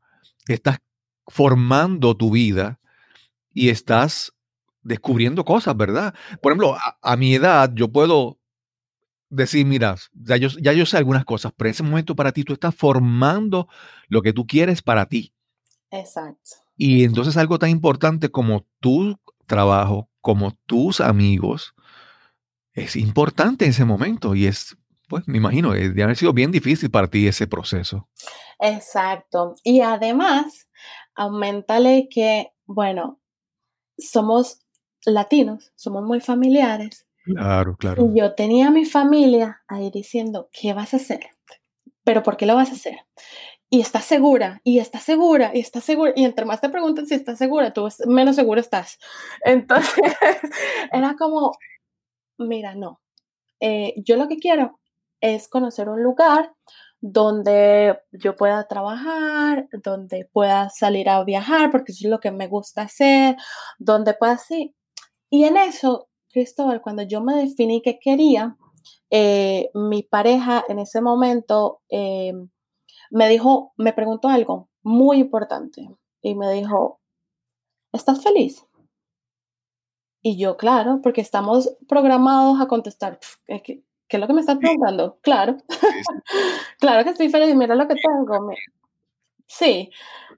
[0.47, 0.77] estás
[1.25, 2.79] formando tu vida
[3.55, 4.33] y estás
[4.83, 6.13] descubriendo cosas, ¿verdad?
[6.43, 8.37] Por ejemplo, a, mi edad yo puedo
[9.31, 12.43] decir, mira, ya yo, ya yo sé algunas cosas, pero en ese momento para ti
[12.43, 13.67] tú estás formando
[14.09, 15.33] lo que tú quieres para ti.
[15.89, 16.51] Exacto.
[16.77, 21.73] Y entonces algo tan importante como tu trabajo, como tus amigos,
[22.73, 26.51] es importante en ese momento y es, pues me imagino, eh, debe haber sido bien
[26.51, 28.09] difícil para ti ese proceso.
[28.59, 29.55] Exacto.
[29.63, 30.69] Y además,
[31.15, 33.19] aumentale que, bueno,
[33.97, 34.59] somos
[35.05, 37.07] latinos, somos muy familiares.
[37.25, 38.05] Claro, claro.
[38.05, 41.21] Y yo tenía a mi familia ahí diciendo, ¿qué vas a hacer?
[42.03, 42.97] ¿Pero por qué lo vas a hacer?
[43.69, 46.13] Y estás segura, y estás segura, y estás segura.
[46.15, 48.99] Y entre más te preguntan si estás segura, tú menos segura estás.
[49.45, 50.15] Entonces,
[50.91, 51.53] era como,
[52.37, 53.01] mira, no.
[53.59, 54.79] Eh, yo lo que quiero
[55.21, 56.53] es conocer un lugar
[57.01, 62.47] donde yo pueda trabajar, donde pueda salir a viajar, porque eso es lo que me
[62.47, 63.35] gusta hacer,
[63.77, 64.73] donde pueda así.
[65.29, 68.55] Y en eso, Cristóbal, cuando yo me definí que quería,
[69.11, 72.33] eh, mi pareja en ese momento eh,
[73.11, 75.89] me dijo, me preguntó algo muy importante
[76.21, 76.99] y me dijo,
[77.91, 78.65] ¿estás feliz?
[80.23, 83.19] Y yo, claro, porque estamos programados a contestar,
[84.13, 85.17] ¿Qué es lo que me estás preguntando?
[85.21, 85.57] Claro.
[86.79, 88.51] claro que estoy feliz, mira lo que tengo.
[89.47, 89.89] Sí.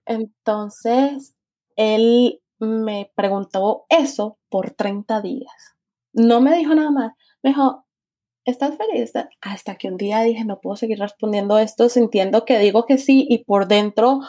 [0.05, 1.35] Entonces,
[1.75, 5.75] él me preguntó eso por 30 días.
[6.13, 7.13] No me dijo nada más.
[7.43, 7.85] Me dijo,
[8.45, 9.11] ¿estás feliz?
[9.41, 13.25] Hasta que un día dije, no puedo seguir respondiendo esto sintiendo que digo que sí
[13.29, 14.21] y por dentro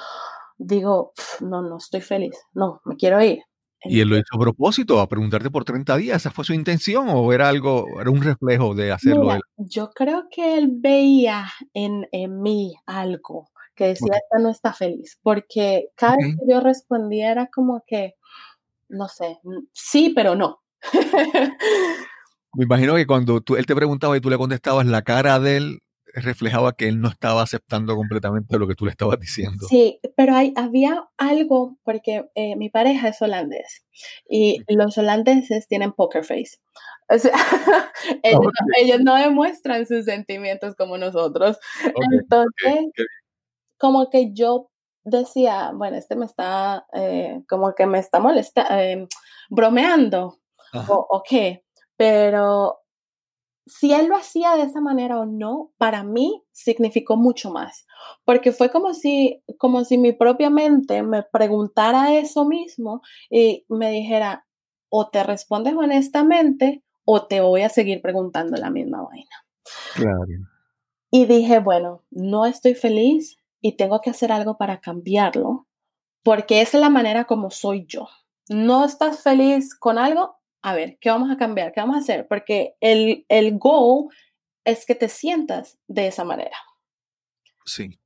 [0.59, 2.37] digo, no, no estoy feliz.
[2.53, 3.45] No, me quiero ir.
[3.89, 6.17] ¿Y él lo hizo a propósito, a preguntarte por 30 días?
[6.19, 9.41] ¿Esa fue su intención o era algo, era un reflejo de hacerlo él?
[9.57, 12.07] Yo creo que él veía en,
[12.43, 17.49] mí algo que decía, esta no está feliz, porque cada vez que yo respondía era
[17.49, 18.15] como que,
[18.89, 19.39] no sé,
[19.73, 20.63] sí, pero no.
[22.55, 25.59] Me imagino que cuando tú, él te preguntaba y tú le contestabas, la cara de
[25.59, 25.81] él
[26.23, 29.67] reflejaba que él no estaba aceptando completamente lo que tú le estabas diciendo.
[29.69, 33.85] Sí, pero hay, había algo, porque eh, mi pareja es holandés
[34.29, 36.59] y los holandeses tienen poker face.
[37.09, 37.33] O sea,
[38.75, 41.59] ellos, no, demuestran sus sentimientos como nosotros.
[41.85, 42.91] Entonces,
[43.79, 44.71] como que yo
[45.05, 49.07] decía, bueno, este me está, eh, como que me está molestando, eh,
[49.51, 50.39] bromeando,
[50.89, 51.65] o, o qué,
[51.97, 52.81] pero
[53.67, 57.87] si él lo hacía de esa manera o no, para mí significó mucho más,
[58.25, 63.91] porque fue como si, como si mi propia mente me preguntara eso mismo y me
[63.91, 64.47] dijera,
[64.89, 69.45] o te respondes honestamente o te voy a seguir preguntando la misma vaina.
[69.95, 70.25] Claro.
[71.11, 75.67] Y dije, bueno, no estoy feliz y tengo que hacer algo para cambiarlo,
[76.23, 78.09] porque esa es la manera como soy yo.
[78.49, 81.73] No estás feliz con algo, a ver, ¿qué vamos a cambiar?
[81.73, 82.27] ¿Qué vamos a hacer?
[82.27, 84.09] Porque el, el goal
[84.65, 86.57] es que te sientas de esa manera.
[87.65, 88.01] Sí.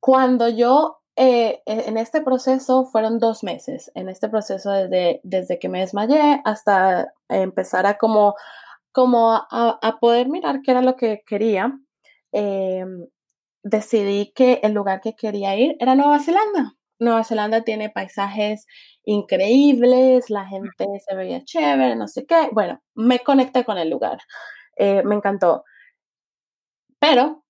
[0.00, 5.60] Cuando yo, eh, e, en este proceso fueron dos meses, en este proceso desde, desde
[5.60, 8.34] que me desmayé hasta empezar a como,
[8.90, 11.78] como a, poder mirar qué era lo que quería,
[12.32, 13.06] em,
[13.62, 16.74] decidí que el lugar que quería ir era Nueva Zelanda.
[16.98, 18.66] Nueva Zelanda tiene paisajes
[19.04, 22.48] increíbles, la gente se veía chévere, no sé qué.
[22.52, 24.18] Bueno, me conecté con el lugar,
[24.76, 25.64] eh, me encantó.
[26.98, 27.44] Pero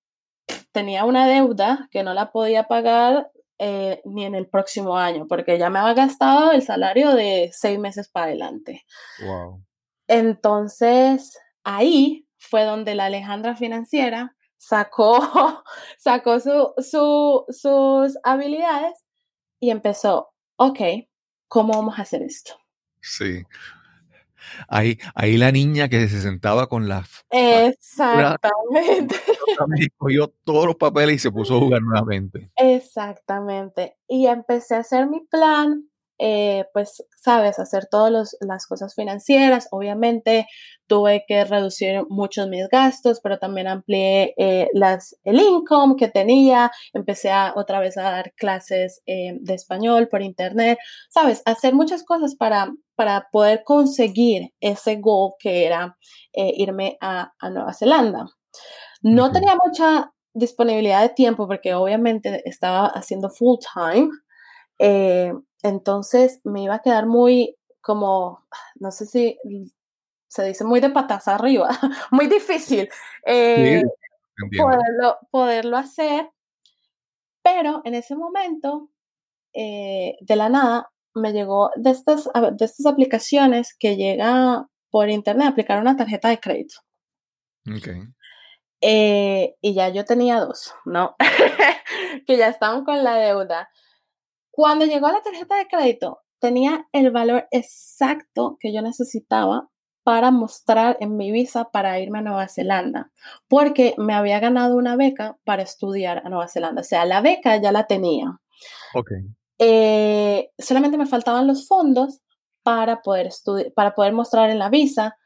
[0.71, 5.57] tenía una deuda que no la podía pagar eh, ni en el próximo año, porque
[5.57, 8.83] ya me había gastado el salario de seis meses para adelante.
[9.25, 9.63] Wow.
[10.07, 15.19] Entonces, ahí fue donde la Alejandra financiera sacó,
[15.97, 19.03] sacó sus habilidades
[19.59, 20.79] y empezó, ok,
[21.53, 22.53] ¿cómo vamos a hacer esto?
[22.99, 23.43] Sí.
[24.67, 27.05] Ahí, ahí la niña que se sentaba con la...
[27.29, 29.15] Exactamente.
[29.97, 32.49] Cogió todos los papeles y se puso a jugar nuevamente.
[32.55, 33.97] Exactamente.
[34.07, 39.67] Y empecé a hacer mi plan eh, pues, sabes, hacer todas las cosas financieras.
[39.71, 40.47] Obviamente
[40.87, 46.71] tuve que reducir muchos mis gastos, pero también amplié eh, las, el income que tenía.
[46.93, 50.77] Empecé a, otra vez a dar clases eh, de español por internet.
[51.09, 55.97] Sabes, hacer muchas cosas para, para poder conseguir ese goal que era
[56.35, 58.25] irme a, a, Nueva Zelanda.
[59.03, 64.09] No tenía mucha disponibilidad de tiempo porque obviamente estaba haciendo full time
[64.79, 65.31] Eh,
[65.63, 68.45] entonces me iba a quedar muy como,
[68.75, 69.39] no sé si
[70.27, 71.69] se dice muy de patas arriba,
[72.11, 72.89] muy difícil
[73.25, 73.83] eh,
[74.57, 76.29] poderlo, poderlo hacer,
[77.41, 78.89] pero en ese momento,
[79.53, 85.47] eh, de la nada, me llegó de estas, de estas aplicaciones que llega por internet
[85.47, 86.75] a aplicar una tarjeta de crédito.
[87.77, 88.01] Okay.
[88.81, 91.15] Eh, y ya yo tenía dos, ¿no?
[92.27, 93.69] que ya estaban con la deuda.
[94.55, 99.71] Cuando llegó la tarjeta de crédito, tenía el valor exacto que yo necesitaba
[100.03, 103.11] para mostrar en mi visa para irme a Nueva Zelanda,
[103.47, 106.81] porque me había ganado una beca para estudiar a Nueva Zelanda.
[106.81, 108.39] O sea, la beca ya la tenía.
[108.93, 109.11] Ok.
[109.57, 112.21] Eh, solamente me faltaban los fondos
[112.61, 113.31] para poder,
[113.75, 115.17] para poder mostrar en la visa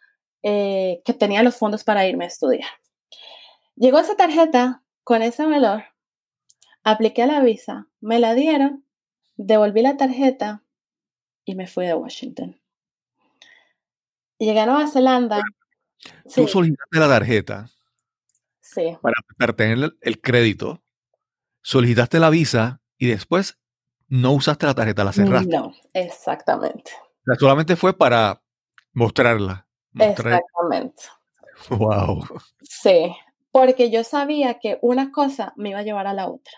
[0.42, 2.70] eh, que tenía los fondos para irme a estudiar.
[3.76, 5.84] Llegó esa tarjeta con ese valor,
[6.86, 8.87] apliqué la visa, me la dieron,
[9.38, 10.63] devolví la tarjeta
[11.45, 12.60] y me fui de Washington.
[14.39, 15.41] Llegué a Nueva Zelanda.
[16.34, 17.69] Tú solicitaste la tarjeta.
[18.60, 18.97] Sí.
[19.02, 20.84] Para, tener el crédito.
[21.62, 23.58] Solicitaste la visa y después
[24.08, 25.58] no usaste la tarjeta, la cerraste.
[25.58, 26.91] No, exactamente.
[27.39, 28.41] solamente fue para
[28.93, 29.67] mostrarla.
[29.95, 31.04] Exactamente.
[31.71, 32.23] Wow.
[32.62, 33.15] Sí,
[33.50, 36.54] porque yo sabía que una cosa me iba a llevar a la otra.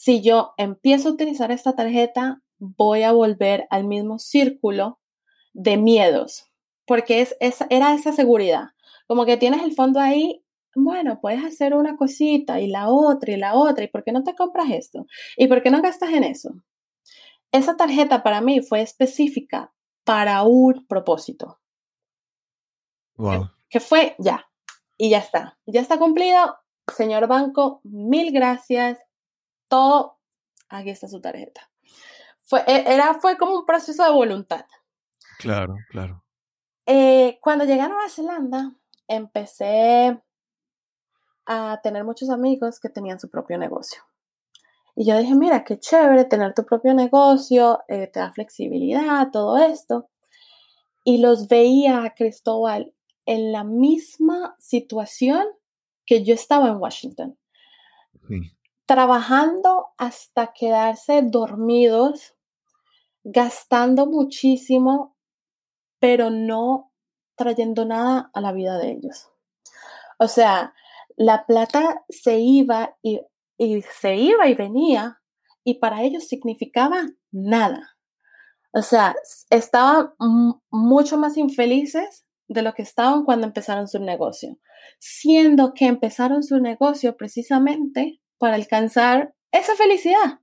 [0.00, 5.00] Si yo empiezo a utilizar esta tarjeta, voy a volver al mismo círculo
[5.54, 6.52] de miedos,
[6.86, 7.34] porque es,
[7.68, 8.68] era esa seguridad.
[9.08, 10.44] Como que tienes el fondo ahí,
[10.76, 14.22] bueno, puedes hacer una cosita y la otra y la otra, ¿y por qué no
[14.22, 15.04] te compras esto?
[15.36, 16.50] ¿Y por qué no gastas en eso?
[17.50, 21.58] Esa tarjeta para mí fue específica para un propósito.
[23.16, 23.50] Wow.
[23.68, 24.48] Que fue ya,
[24.96, 25.58] y ya está.
[25.66, 26.54] Ya está cumplido.
[26.86, 28.98] Señor banco, mil gracias.
[29.68, 30.18] Todo,
[30.68, 31.70] aquí está su tarjeta.
[32.42, 34.64] Fue, e, era, fue como un proceso de voluntad.
[35.38, 36.24] Claro, claro.
[36.86, 38.74] Eh, cuando llegué a Nueva Zelanda,
[39.06, 40.20] empecé
[41.46, 44.02] a tener muchos amigos que tenían su propio negocio.
[44.96, 49.56] Y yo dije, mira, qué chévere tener tu propio negocio, eh, te da flexibilidad, todo
[49.56, 50.08] esto.
[51.04, 52.92] Y los veía a Cristóbal
[53.24, 55.46] en la misma situación
[56.04, 57.38] que yo estaba en Washington.
[58.88, 62.34] Trabajando hasta quedarse dormidos,
[63.22, 65.14] gastando muchísimo,
[65.98, 66.90] pero no
[67.36, 69.28] trayendo nada a la vida de ellos.
[70.18, 70.72] O sea,
[71.16, 73.20] la plata se iba y,
[74.00, 75.20] se iba y venía
[75.64, 77.98] y para ellos significaba nada.
[78.72, 79.14] O sea,
[79.50, 80.14] estaban
[80.70, 84.56] mucho más infelices de lo que estaban cuando empezaron su negocio,
[84.98, 90.40] siendo que empezaron su negocio precisamente para alcanzar esa felicidad,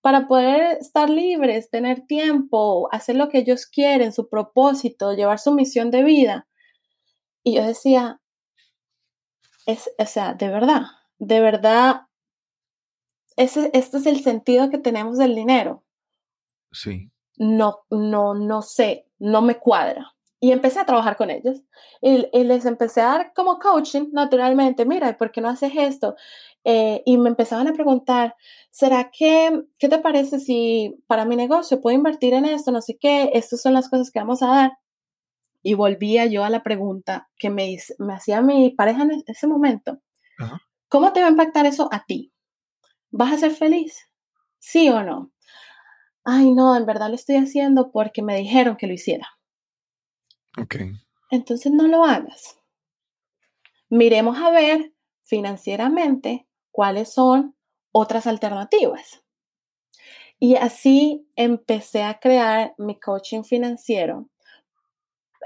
[0.00, 5.52] para poder estar libres, tener tiempo, hacer lo que ellos quieren, su propósito, llevar su
[5.52, 6.48] misión de vida.
[7.44, 8.20] Y yo decía,
[9.66, 10.82] es, o sea, de verdad,
[11.18, 12.02] de verdad,
[13.36, 15.84] ese, este es el sentido que tenemos del dinero.
[16.72, 17.10] Sí.
[17.36, 20.14] No, no, no sé, no me cuadra.
[20.40, 21.62] Y empecé a trabajar con ellos
[22.00, 26.16] y, les empecé a dar como coaching naturalmente, mira, ¿por qué no haces esto?
[26.64, 28.36] Eh, y me empezaban a preguntar,
[28.70, 32.70] ¿será que, qué te parece si para mi negocio puedo invertir en esto?
[32.70, 34.72] No sé qué, estas son las cosas que vamos a dar.
[35.62, 40.00] Y volvía yo a la pregunta que me, me hacía mi pareja en ese momento.
[40.88, 42.32] ¿Cómo te va a impactar eso a ti?
[43.10, 44.08] ¿Vas a ser feliz?
[44.58, 45.32] ¿Sí o no?
[46.24, 49.28] Ay, no, en verdad lo estoy haciendo porque me dijeron que lo hiciera.
[51.30, 52.58] Entonces no lo hagas.
[53.88, 57.54] Miremos a ver financieramente cuáles son
[57.92, 59.22] otras alternativas.
[60.40, 64.28] Y así empecé a crear mi coaching financiero,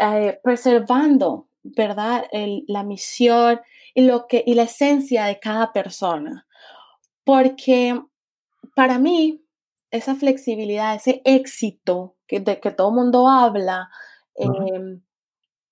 [0.01, 2.25] eh, preservando, ¿verdad?
[2.67, 3.61] la misión
[3.95, 6.47] y, lo que, y la esencia de cada persona.
[7.25, 8.01] Porque
[8.75, 9.43] para mí,
[9.91, 13.91] esa flexibilidad, ese éxito que, de que todo el mundo habla,
[14.37, 15.03] Em,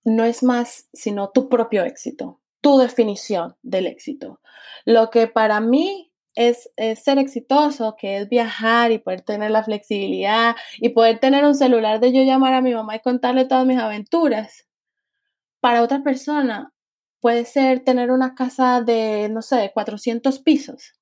[0.04, 4.40] no es más sino tu propio éxito, tu definición del éxito.
[4.86, 10.56] Lo que para mí es, ser exitoso, que es viajar y poder tener la flexibilidad
[10.78, 13.78] y poder tener un celular de yo llamar a mi mamá y contarle todas mis
[13.78, 14.66] aventuras.
[15.60, 16.72] Para otra persona
[17.20, 20.94] puede ser tener una casa de, no sé, de 400 pisos,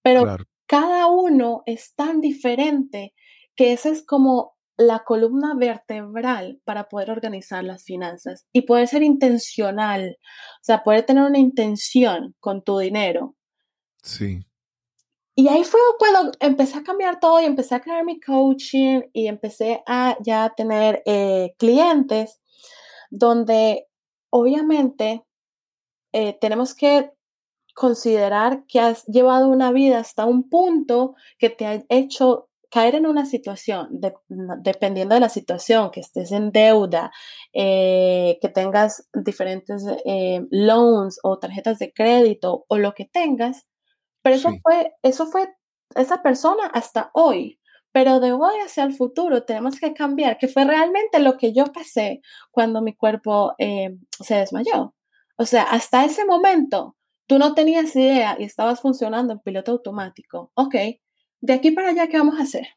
[0.00, 3.12] pero cada uno es tan diferente
[3.54, 9.02] que ese es como la columna vertebral para poder organizar las finanzas y poder ser
[9.02, 13.34] intencional, o sea, poder tener una intención con tu dinero.
[14.02, 14.40] Sí.
[15.34, 19.26] y ahí fue cuando empecé a cambiar todo y empecé a crear mi coaching y
[19.26, 22.40] empecé a ya tener eh, clientes
[23.10, 23.88] donde
[24.30, 25.24] obviamente
[26.12, 27.12] eh, tenemos que
[27.74, 33.06] considerar que has llevado una vida hasta un punto que te ha hecho caer en
[33.06, 33.88] una situación,
[34.28, 37.10] dependiendo de la situación, que estés en deuda,
[37.52, 39.84] eh, que tengas diferentes
[40.50, 43.66] loans o tarjetas de crédito o lo que tengas,
[44.22, 45.48] pero eso fue, eso fue
[45.94, 47.58] esa persona hasta hoy.
[47.92, 51.64] Pero de hoy hacia el futuro tenemos que cambiar, que fue realmente lo que yo
[51.72, 54.94] pasé cuando mi cuerpo eh, se desmayó.
[55.36, 56.96] O sea, hasta ese momento
[57.26, 60.52] tú no tenías idea y estabas funcionando en piloto automático.
[60.54, 60.74] Ok,
[61.40, 62.68] de aquí para allá, ¿qué vamos a hacer?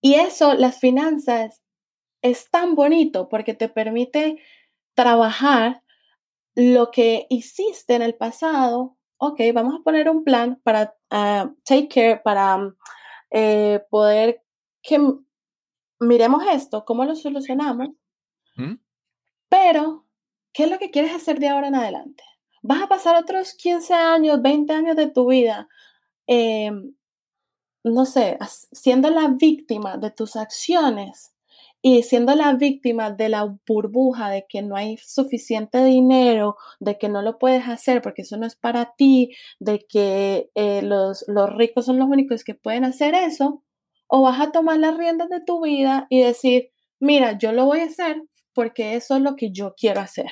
[0.00, 1.62] Y eso, las finanzas,
[2.22, 4.42] es tan bonito porque te permite
[4.94, 5.82] trabajar
[6.54, 11.88] lo que hiciste en el pasado ok, vamos a poner un plan para ah, take
[11.88, 12.74] care, para
[13.30, 14.42] eh, poder
[14.82, 14.98] que
[16.00, 17.88] miremos esto, cómo lo solucionamos,
[18.56, 18.74] ¿Mm?
[19.48, 20.06] pero,
[20.52, 22.22] ¿qué es lo que quieres hacer de ahora en adelante?
[22.62, 25.68] Vas a pasar otros 15 años, 20 años de tu vida,
[26.26, 26.94] em,
[27.84, 28.38] no sé,
[28.72, 31.32] siendo la víctima de tus acciones
[31.82, 37.08] y siendo la víctima de la burbuja de que no hay suficiente dinero, de que
[37.08, 41.54] no lo puedes hacer porque eso no es para ti, de que eh, los, los
[41.54, 43.62] ricos son los únicos que pueden hacer eso,
[44.08, 46.70] o vas a tomar las riendas de tu vida y decir,
[47.00, 48.22] mira, yo lo voy a hacer
[48.52, 50.30] porque eso es lo que yo quiero hacer.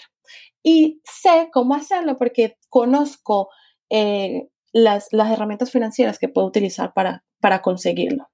[0.62, 3.50] Y sé cómo hacerlo porque conozco
[3.90, 8.28] eh, las, las herramientas financieras que puedo utilizar para, para conseguirlo.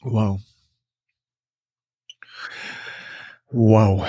[0.00, 0.38] Wow,
[3.50, 4.04] Wow.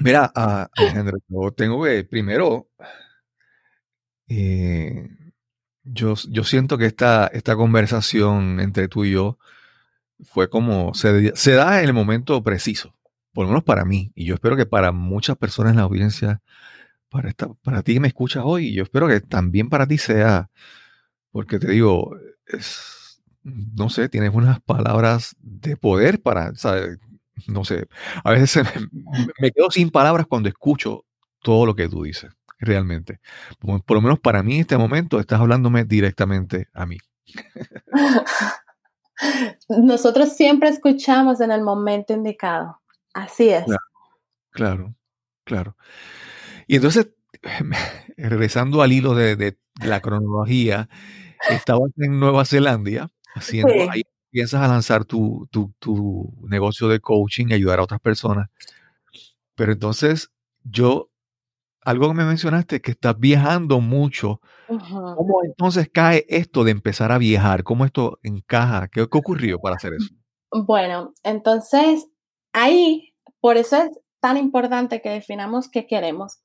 [0.00, 2.68] Mira, uh, Alejandro, yo tengo que primero,
[4.28, 5.08] eh,
[5.84, 9.38] yo, yo siento que esta, esta conversación entre tú y yo
[10.24, 12.94] fue como, se, se, da en el momento preciso,
[13.32, 16.42] por lo menos para mí, y yo espero que para muchas personas en la audiencia,
[17.16, 20.50] para, esta, para ti que me escuchas hoy, yo espero que también para ti sea,
[21.30, 22.14] porque te digo,
[22.46, 26.98] es, no sé, tienes unas palabras de poder para, ¿sabes?
[27.46, 27.88] no sé,
[28.22, 28.66] a veces
[29.40, 31.06] me, quedo sin palabras cuando escucho
[31.42, 33.20] todo lo que tú dices, realmente.
[33.58, 36.98] Por, lo menos para mí en este momento estás hablándome directamente a mí.
[39.70, 42.78] Nosotros siempre escuchamos en el momento indicado.
[43.14, 43.64] Así es.
[44.50, 44.94] Claro,
[45.44, 45.76] claro.
[46.66, 47.10] Y entonces,
[48.16, 50.88] regresando al hilo de, la cronología,
[51.50, 54.02] estabas en Nueva Zelanda haciendo ahí
[54.36, 55.48] piensas a lanzar tu,
[56.42, 58.50] negocio de coaching y ayudar a otras personas.
[59.54, 60.30] Pero entonces,
[60.62, 61.08] yo,
[61.80, 64.42] algo que me mencionaste, que estás viajando mucho.
[64.68, 67.62] ¿Cómo entonces cae esto de empezar a viajar?
[67.62, 68.88] ¿Cómo esto encaja?
[68.88, 70.14] ¿Qué, ¿Qué, ocurrió para hacer eso?
[70.50, 72.06] Bueno, entonces
[72.52, 73.90] ahí, por eso es
[74.20, 76.40] tan importante que definamos qué queremos.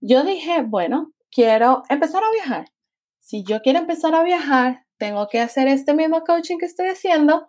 [0.00, 2.72] Yo dije, bueno, quiero empezar a viajar.
[3.20, 7.46] Si yo quiero empezar a viajar, tengo que hacer este mismo coaching que estoy haciendo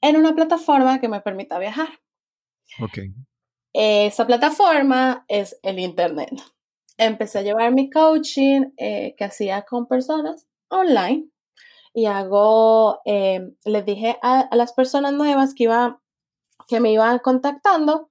[0.00, 1.88] en una plataforma que me permita viajar.
[2.80, 2.98] Ok.
[3.72, 6.30] Esa plataforma es el Internet.
[6.96, 11.28] Empecé a llevar mi coaching eh, que hacía con personas online
[11.92, 16.00] y hago, eh, les dije a, a, las personas nuevas que, iba,
[16.68, 18.10] que me iban contactando,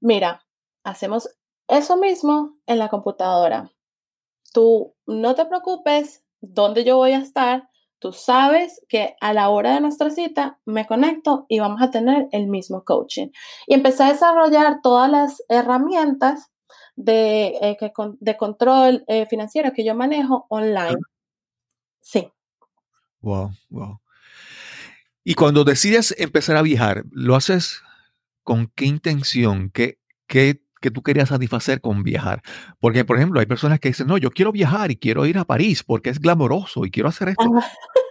[0.00, 0.44] mira,
[0.84, 1.28] hacemos
[1.68, 3.70] eso mismo en la computadora.
[4.52, 7.68] Tú no te preocupes dónde yo voy a estar,
[7.98, 12.28] tú sabes que a la hora de nuestra cita me conecto y vamos a tener
[12.32, 13.28] el mismo coaching.
[13.66, 16.50] Y empecé a desarrollar todas las herramientas
[16.96, 17.76] de, eh,
[18.20, 20.98] de control eh, financiero que yo manejo online.
[22.00, 22.30] Sí.
[23.20, 24.00] Wow, wow.
[25.24, 27.82] Y cuando decides empezar a viajar, ¿lo haces
[28.48, 29.70] con qué intención?
[29.74, 32.40] ¿Qué, qué que tú querías satisfacer con viajar.
[32.80, 35.44] Porque, por ejemplo, hay personas que dicen, no, yo quiero viajar y quiero ir a
[35.44, 37.50] París porque es glamoroso y quiero hacer esto.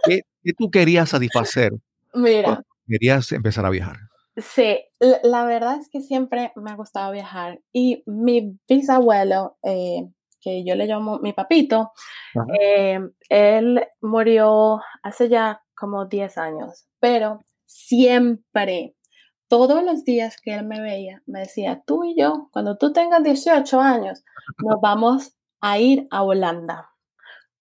[0.06, 0.22] ¿Qué,
[0.56, 1.72] tú querías satisfacer?
[2.14, 2.62] Mira.
[2.86, 3.98] Querías empezar a viajar.
[4.36, 4.78] Sí,
[5.24, 7.62] la, verdad es que siempre me ha gustado viajar.
[7.74, 10.08] Y mi bisabuelo, eh,
[10.40, 11.92] que yo le llamo mi papito,
[12.62, 18.97] eh, él murió hace ya como 10 años, pero siempre
[19.48, 23.24] todos los días que él me veía, me decía, tú y yo, cuando tú tengas
[23.24, 24.24] 18 años,
[24.64, 26.92] nos vamos a ir a Holanda.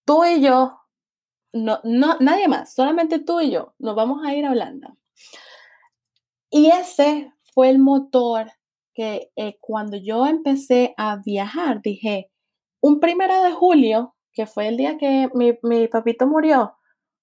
[0.04, 0.80] Tú y yo,
[1.52, 4.96] no, no, nadie más, solamente tú y yo, nos vamos a ir a Holanda.
[6.50, 8.52] Y ese fue el motor
[8.94, 12.30] que eh, cuando yo empecé a viajar, dije,
[12.80, 16.76] un primero de julio, que fue el día que mi, mi papito murió,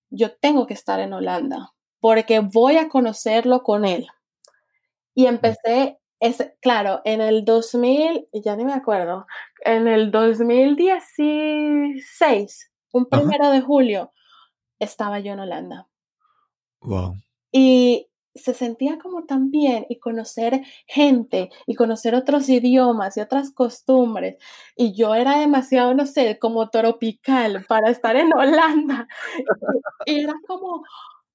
[0.10, 4.08] yo tengo que estar en Holanda porque voy a conocerlo con él.
[5.14, 9.28] Y empecé, es, claro, en el 2000, ya ni me acuerdo,
[9.64, 14.12] en el 2016, un primero de julio,
[14.80, 15.88] estaba yo en Holanda.
[16.82, 17.14] Wow.
[17.52, 23.52] Y se sentía como tan bien y conocer gente y conocer otros idiomas y otras
[23.52, 24.38] costumbres.
[24.76, 29.08] Y yo era demasiado, no sé, como tropical para estar en Holanda.
[30.06, 30.84] Y era como,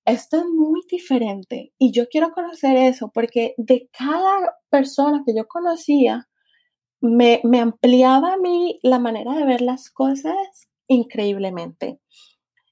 [0.08, 5.46] esto es muy diferente y yo quiero conocer eso porque de cada persona que yo
[5.46, 6.28] conocía,
[7.00, 10.34] me, ampliaba a mí la manera de ver las cosas
[10.88, 12.00] increíblemente.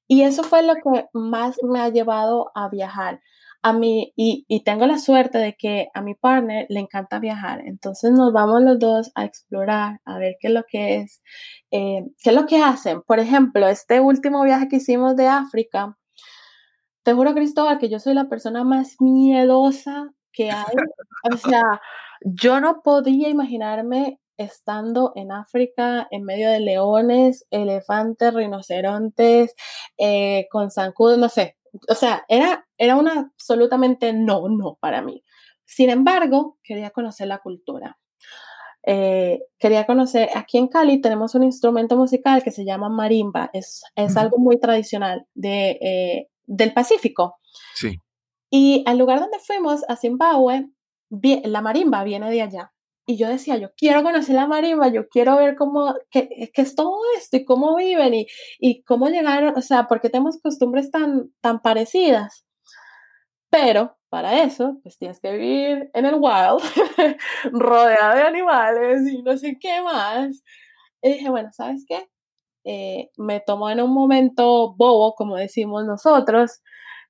[0.08, 3.20] Y eso fue lo que más me ha llevado a viajar
[3.62, 7.62] a mí, y, y, tengo la suerte de que a mi partner le encanta viajar,
[7.66, 11.20] entonces nos vamos los dos a explorar, a ver qué es lo que es,
[11.72, 13.02] eh, qué es lo que hacen.
[13.02, 15.96] Por ejemplo, este último viaje que hicimos de África,
[17.06, 20.74] te juro, Cristóbal, que yo soy la persona más miedosa que hay.
[21.32, 21.80] O sea,
[22.20, 29.54] yo no podía imaginarme estando en África en medio de leones, elefantes, rinocerontes,
[29.98, 31.56] eh, con zancudos, no sé,
[31.88, 35.22] o sea, era, era una absolutamente no, no para mí.
[35.64, 37.98] Sin embargo, quería conocer la cultura.
[38.82, 43.84] Eh, quería conocer, aquí en Cali tenemos un instrumento musical que se llama marimba, es,
[43.94, 47.38] es algo muy tradicional de, eh, del Pacífico.
[47.74, 48.00] Sí.
[48.50, 50.68] Y al lugar donde fuimos, a Zimbabue,
[51.44, 52.72] la marimba viene de allá.
[53.08, 56.74] Y yo decía, yo quiero conocer la marimba, yo quiero ver cómo, qué, qué es
[56.74, 58.26] todo esto y cómo viven y,
[58.58, 62.44] y, cómo llegaron, o sea, porque tenemos costumbres tan, tan parecidas.
[63.48, 66.60] Pero para eso, pues tienes que vivir en el wild,
[67.52, 70.42] rodeado de animales y no sé qué más.
[71.00, 72.08] Y dije, bueno, ¿sabes qué?
[72.66, 76.62] Eh, me tomó en un momento bobo, como decimos nosotros,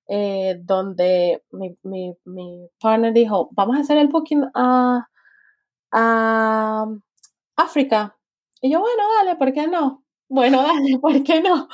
[0.09, 5.09] eh, donde mi, mi, mi, partner dijo, vamos a hacer el booking a
[5.93, 6.87] a
[7.57, 8.17] África.
[8.61, 10.05] Y yo, bueno, dale, ¿por qué no?
[10.29, 11.69] Bueno, dale, ¿por qué no?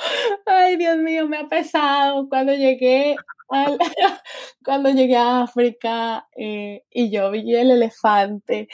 [0.45, 3.15] Ay, Dios mío, me ha pesado cuando llegué,
[4.65, 8.67] cuando llegué a África eh, y yo vi el elefante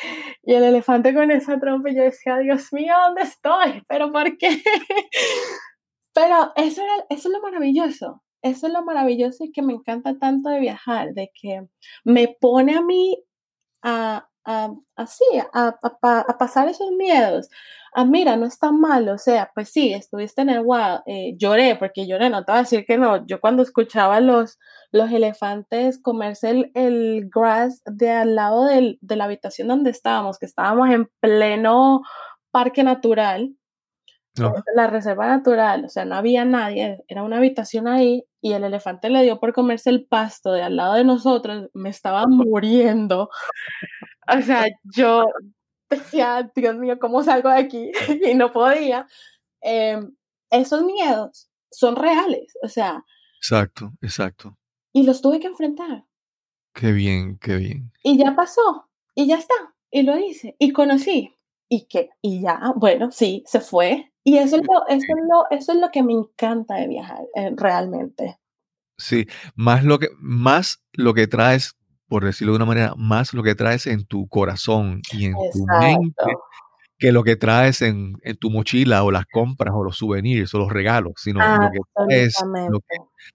[0.44, 3.84] y el elefante con esa trompa y yo decía, Dios mío, ¿dónde estoy?
[3.88, 4.50] ¿Pero por qué?
[6.14, 8.24] Pero eso, era, eso es lo maravilloso.
[8.42, 11.68] Eso es lo maravilloso y que me encanta tanto de viajar, de que
[12.06, 13.18] me pone a mí
[13.84, 14.28] a,
[14.96, 15.24] así,
[15.54, 15.78] a,
[16.38, 17.50] pasar esos miedos.
[17.94, 21.76] Ah, mira, no está mal, o sea, pues sí, estuviste en el wild, eh, lloré,
[21.76, 24.60] porque lloré, no te voy a decir que no, yo cuando escuchaba los,
[24.92, 30.90] los elefantes comerse el, grass de al lado de la habitación donde estábamos, que estábamos
[30.90, 32.02] en pleno
[32.52, 33.56] parque natural,
[34.76, 39.10] la reserva natural, o sea, no había nadie, era una habitación ahí y el elefante
[39.10, 43.30] le dio por comerse el pasto de al lado de nosotros, me estaba muriendo.
[44.38, 45.26] O sea, yo
[45.90, 47.92] decía, Dios mío, ¿cómo salgo de aquí?
[48.26, 49.08] y no podía.
[49.62, 50.16] Em,
[50.50, 53.04] esos miedos son reales, o sea.
[53.38, 54.58] Exacto, exacto.
[54.94, 56.06] Y los tuve que enfrentar.
[56.74, 57.92] Qué bien, qué bien.
[58.04, 59.54] Y ya pasó, y ya está,
[59.92, 61.36] y lo hice, y conocí,
[61.68, 64.12] y que, y ya, bueno, sí, se fue.
[64.24, 67.24] Y eso es lo, eso es lo, eso es lo que me encanta de viajar,
[67.36, 68.40] eh, realmente.
[68.98, 71.79] Sí, más lo que, más lo que traes
[72.10, 75.66] por decirlo de una manera, más lo que traes en tu corazón y en tu
[75.66, 76.26] mente
[76.98, 80.70] que lo que traes en, tu mochila o las compras o los souvenirs o los
[80.70, 82.36] regalos, sino lo que traes,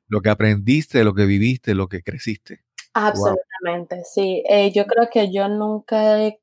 [0.06, 2.62] lo que, aprendiste, lo que viviste, lo que creciste.
[2.92, 4.42] Absolutamente, sí.
[4.48, 6.38] Eh, yo creo que yo nunca he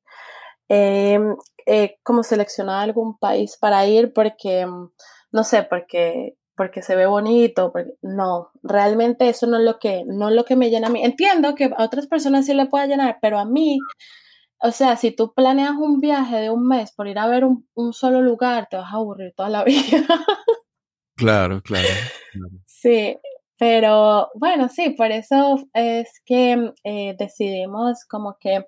[2.02, 4.90] como seleccionado algún país para ir porque, mm,
[5.32, 10.30] no sé, porque porque se ve bonito, no, realmente eso no es lo que no
[10.30, 11.04] es lo que me llena a mí.
[11.04, 13.80] Entiendo que a otras personas sí le pueda llenar, pero a mí,
[14.60, 17.94] o sea, si tú planeas un viaje de un mes por ir a ver un,
[17.94, 20.06] solo lugar, te vas a aburrir toda la vida.
[21.16, 21.88] Claro, claro,
[22.66, 23.18] Sí,
[23.58, 28.66] pero bueno, sí, por eso es que eh, decidimos como que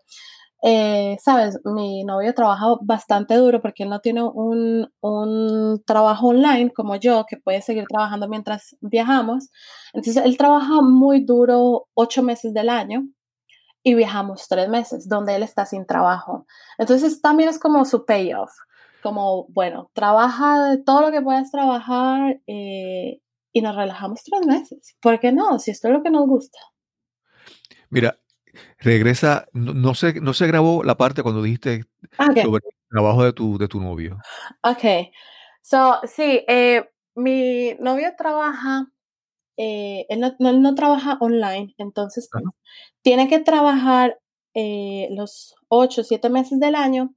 [0.66, 6.72] eh, sabes, mi novio trabaja bastante duro porque él no tiene un, un, trabajo online
[6.72, 9.50] como yo, que puede seguir trabajando mientras viajamos.
[9.92, 13.04] Entonces, él trabaja muy duro ocho meses del año
[13.84, 16.46] y viajamos tres meses, donde él está sin trabajo.
[16.78, 18.54] Entonces, también es como su payoff,
[19.02, 23.20] como, bueno, trabaja todo lo que puedas trabajar eh,
[23.52, 24.96] y nos relajamos tres meses.
[25.02, 25.60] ¿Por qué no?
[25.60, 26.60] Si esto es lo que nos gusta.
[27.90, 28.18] Mira,
[28.80, 31.86] Regresa, no, se, no se grabó la parte cuando dijiste
[32.18, 34.18] sobre el trabajo de tu, de tu novio.
[34.64, 35.12] Ok.
[35.62, 38.88] So, sí, eh, mi novio trabaja,
[39.58, 42.30] eh, él, no, trabaja online, entonces
[43.02, 44.20] tiene que trabajar
[44.54, 47.16] eh, los ocho, siete meses del año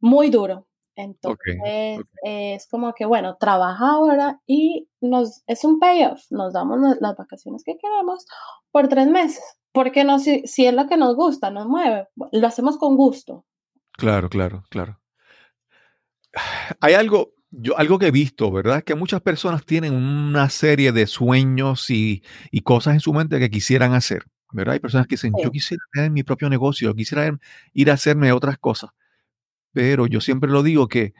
[0.00, 0.66] muy duro.
[0.96, 7.16] Entonces es como que, bueno, trabaja ahora y nos, es un payoff, nos damos las
[7.16, 8.26] vacaciones que queremos
[8.70, 9.42] por tres meses.
[9.74, 13.44] Porque no, si, si es lo que nos gusta, nos mueve, lo hacemos con gusto.
[13.90, 15.00] Claro, claro, claro.
[16.80, 18.84] Hay algo, yo, algo que he visto, ¿verdad?
[18.84, 22.22] Que muchas personas tienen una serie de sueños y,
[22.62, 24.22] cosas en su mente que quisieran hacer,
[24.52, 24.74] ¿verdad?
[24.74, 27.36] Hay personas que dicen, yo quisiera tener mi propio negocio, quisiera
[27.72, 28.90] ir a hacerme otras cosas.
[29.72, 31.14] Pero yo siempre lo digo que,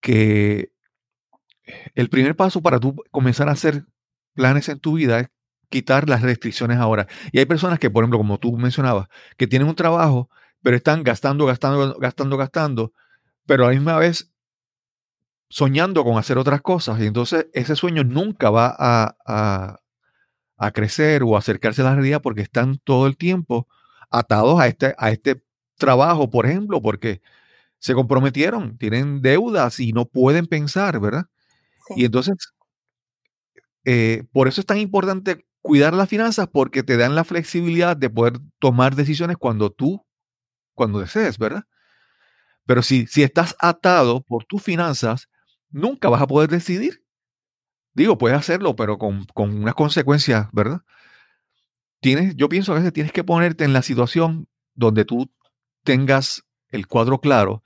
[0.00, 0.70] que
[1.96, 3.86] el primer paso para tú comenzar a hacer
[4.34, 5.28] planes en tu vida es
[5.72, 7.08] quitar las restricciones ahora.
[7.32, 10.30] Y hay personas que, por ejemplo, como tú mencionabas, que tienen un trabajo,
[10.62, 12.92] pero están gastando, gastando, gastando, gastando,
[13.46, 14.30] pero a la misma vez
[15.48, 17.00] soñando con hacer otras cosas.
[17.00, 19.16] Y entonces ese sueño nunca va a,
[20.56, 23.66] a, crecer o acercarse a la realidad porque están todo el tiempo
[24.10, 25.42] atados a este, a este
[25.76, 27.20] trabajo, por ejemplo, porque
[27.78, 31.26] se comprometieron, tienen deudas y no pueden pensar, ¿verdad?
[31.96, 32.36] Y entonces,
[33.84, 38.10] eh, por eso es tan importante cuidar las finanzas porque te dan la flexibilidad de
[38.10, 40.04] poder tomar decisiones cuando tú,
[40.74, 41.64] cuando desees, ¿verdad?
[42.66, 45.28] Pero si, si estás atado por tus finanzas,
[45.70, 47.04] nunca vas a poder decidir.
[47.94, 50.82] Digo, puedes hacerlo, pero con, con unas consecuencias, ¿verdad?
[52.00, 55.30] Tienes, yo pienso que a veces tienes que ponerte en la situación donde tú
[55.84, 57.62] tengas el cuadro claro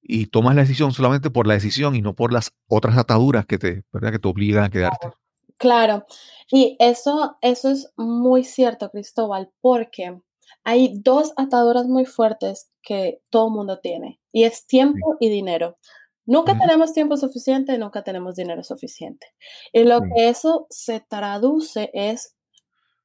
[0.00, 3.58] y tomas la decisión solamente por la decisión y no por las otras ataduras que
[3.58, 4.12] te, ¿verdad?
[4.12, 5.10] Que te obligan a quedarte.
[5.58, 6.06] Claro,
[6.54, 10.20] y eso, eso es muy cierto, Cristóbal, porque
[10.64, 15.78] hay dos ataduras muy fuertes que todo mundo tiene, y es tiempo y dinero.
[16.26, 19.28] Nunca tenemos tiempo suficiente, nunca tenemos dinero suficiente.
[19.72, 22.36] Y lo que eso se traduce es,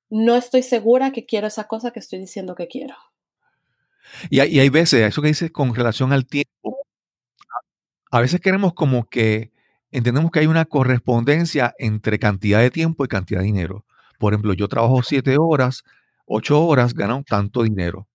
[0.09, 2.95] no estoy segura que quiero esa cosa que estoy diciendo que quiero.
[4.29, 6.79] Y hay, y hay veces, eso que dices con relación al tiempo,
[8.11, 9.53] a veces queremos como que
[9.91, 13.85] entendemos que hay una correspondencia entre cantidad de tiempo y cantidad de dinero.
[14.19, 15.83] Por ejemplo, yo trabajo siete horas,
[16.25, 18.07] ocho horas, gano tanto dinero.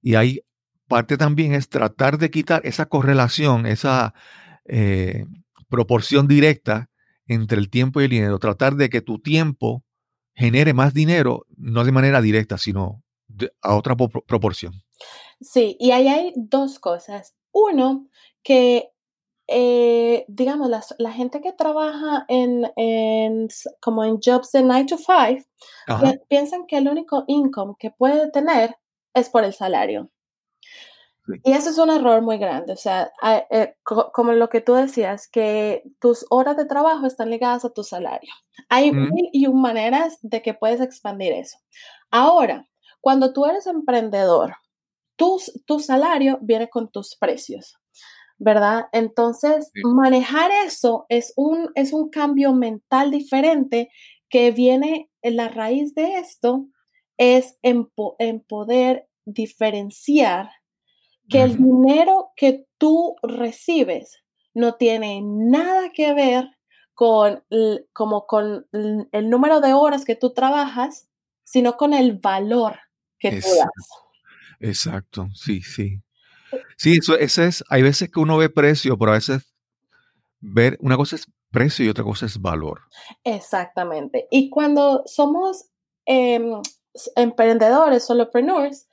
[0.00, 0.40] Y hay
[0.88, 4.14] parte también es tratar de quitar esa correlación, esa
[4.66, 5.26] eh,
[5.68, 6.88] proporción directa
[7.26, 8.38] entre el tiempo y el dinero.
[8.38, 9.84] Tratar de que tu tiempo
[10.34, 13.02] genere más dinero, no de manera directa, sino
[13.62, 14.82] a otra proporción.
[15.40, 17.34] Sí, y ahí hay dos cosas.
[17.52, 18.08] Uno,
[18.42, 18.90] que
[19.48, 23.48] eh, digamos, la, la, gente que trabaja en, en,
[23.80, 25.46] como en jobs de 9 to 5,
[26.28, 28.76] piensan que el único income que puede tener
[29.14, 30.10] es por el salario.
[31.42, 32.72] Y eso es un error muy grande.
[32.72, 33.12] O sea,
[33.50, 37.82] eh, como lo que tú decías, que tus horas de trabajo están ligadas a tu
[37.82, 38.32] salario.
[38.68, 41.58] Hay mil y un maneras de que puedes expandir eso.
[42.10, 42.68] Ahora,
[43.00, 44.54] cuando tú eres emprendedor,
[45.16, 47.76] tu, tu salario viene con tus precios.
[48.38, 48.88] ¿Verdad?
[48.92, 53.90] Entonces, manejar eso es un, es un cambio mental diferente
[54.28, 56.66] que viene en la raíz de esto,
[57.16, 57.88] es en,
[58.46, 60.50] poder diferenciar
[61.28, 64.22] que el dinero que tú recibes
[64.54, 66.50] no tiene nada que ver
[66.94, 67.42] con,
[67.92, 71.08] como con el número de horas que tú trabajas,
[71.42, 72.78] sino con el valor
[73.18, 74.06] que tú das.
[74.60, 76.00] Exacto, sí, sí.
[76.76, 79.54] Sí, eso, ese es, hay veces que uno ve precio, pero a veces
[80.40, 82.82] ver, una cosa es precio y otra cosa es valor.
[83.24, 84.26] Exactamente.
[84.30, 85.70] Y cuando somos
[86.04, 86.60] em,
[87.16, 88.88] emprendedores, solopreneurs,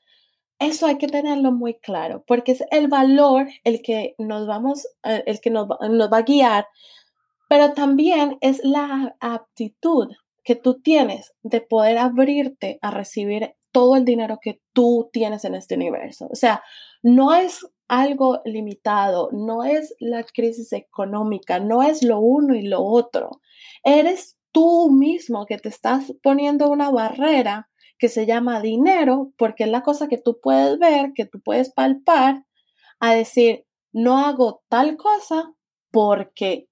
[0.59, 5.23] eso hay que tenerlo muy claro, porque es el valor el que nos vamos, eh,
[5.25, 6.67] el que nos, nos va a guiar,
[7.49, 10.09] pero también es la aptitud
[10.43, 15.55] que tú tienes de poder abrirte a recibir todo el dinero que tú tienes en
[15.55, 16.27] este universo.
[16.31, 16.63] O sea,
[17.01, 22.81] no es algo limitado, no es la crisis económica, no es lo uno y lo
[22.83, 23.41] otro.
[23.83, 29.69] Eres tú mismo que te estás poniendo una barrera que se llama dinero, porque es
[29.69, 32.45] la cosa que tú puedes ver, que tú puedes palpar,
[32.99, 35.53] a decir, no hago tal cosa
[35.91, 36.67] porque...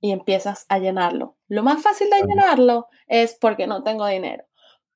[0.00, 1.38] Y empiezas a llenarlo.
[1.48, 4.44] Lo más fácil de llenarlo es porque no tengo dinero.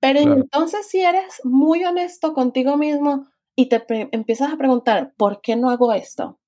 [0.01, 3.27] Pero entonces si eres muy honesto contigo mismo,
[3.59, 6.39] y te empiezas a preguntar, ¿por qué no hago esto?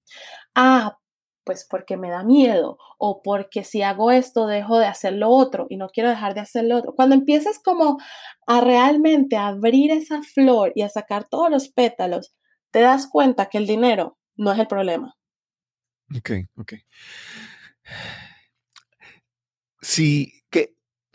[0.55, 0.97] Ah,
[1.43, 5.67] pues porque me da miedo o porque si hago esto dejo de hacer lo otro
[5.69, 6.95] y no quiero dejar de hacer lo otro.
[6.95, 7.99] Cuando empiezas como
[8.47, 12.33] a realmente abrir esa flor y a sacar todos los pétalos,
[12.71, 15.17] te das cuenta que el dinero no es el problema.
[16.17, 16.75] Ok, ok.
[19.83, 20.40] si,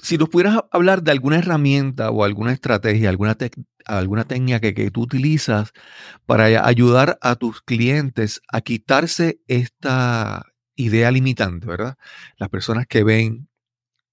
[0.05, 5.01] si nos pudieras hablar de alguna herramienta o alguna estrategia, alguna, técnica que, que, tú
[5.01, 5.71] utilizas
[6.27, 10.45] para ayudar a tus clientes a quitarse esta
[10.75, 11.97] idea limitante, ¿verdad?
[12.37, 13.49] Las personas que ven,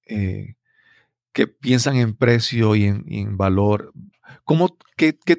[0.07, 0.55] eh,
[1.35, 3.93] que piensan en precio y en, valor,
[4.45, 5.39] ¿cómo, que, que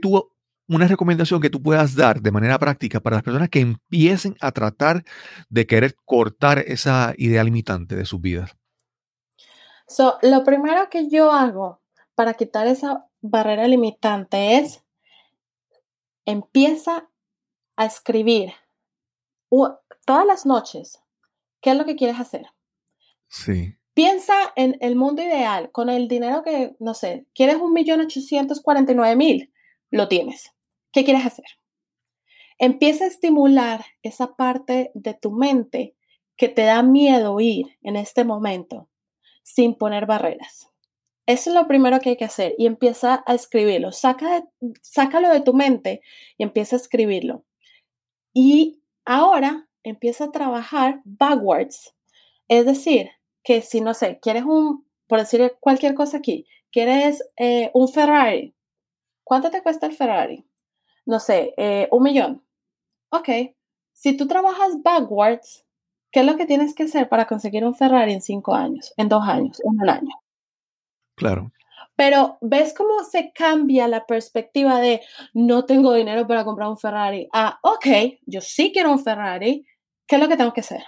[0.67, 4.51] una recomendación que tú puedas dar de manera práctica para las personas que empiecen a
[4.51, 5.03] tratar
[5.49, 8.55] de querer cortar esa idea limitante de sus vidas?
[9.87, 11.81] So, lo primero que yo hago
[12.15, 14.83] para quitar esa barrera limitante es
[16.25, 17.09] empieza
[17.75, 18.53] a escribir
[20.05, 21.01] todas las noches
[21.61, 22.47] qué es lo que quieres hacer.
[23.27, 23.75] Sí.
[23.93, 28.61] Piensa en el mundo ideal, con el dinero que, no sé, quieres un millón ochocientos
[28.61, 29.53] cuarenta y nueve mil,
[29.91, 30.51] lo tienes.
[30.91, 31.45] ¿Qué quieres hacer?
[32.57, 35.95] Empieza a estimular esa parte de tu mente
[36.35, 38.89] que te da miedo ir en este momento
[39.43, 40.69] sin poner barreras.
[41.25, 43.91] Eso es lo primero que hay que hacer y empieza a escribirlo.
[43.91, 44.43] Saca
[44.81, 46.01] sácalo de tu mente
[46.37, 47.45] y empieza a escribirlo.
[48.33, 51.95] Y ahora empieza a trabajar backwards.
[52.49, 53.09] Es decir,
[53.43, 58.55] que si no sé, quieres un, por decir cualquier cosa aquí, quieres eh, un Ferrari.
[59.23, 60.45] ¿Cuánto te cuesta el Ferrari?
[61.05, 62.45] No sé, eh, un millón.
[63.11, 63.29] Ok,
[63.93, 65.65] si tú trabajas backwards,
[66.13, 69.09] ¿qué es lo que tienes que hacer para conseguir un Ferrari en cinco años, en
[69.09, 70.15] dos años, en un año?
[71.15, 71.51] Claro.
[71.95, 75.01] Pero ves cómo se cambia la perspectiva de
[75.33, 77.27] no tengo dinero para comprar un Ferrari.
[77.33, 77.87] Ah, ok,
[78.25, 79.65] yo sí quiero un Ferrari.
[80.07, 80.83] ¿Qué es lo que tengo que hacer?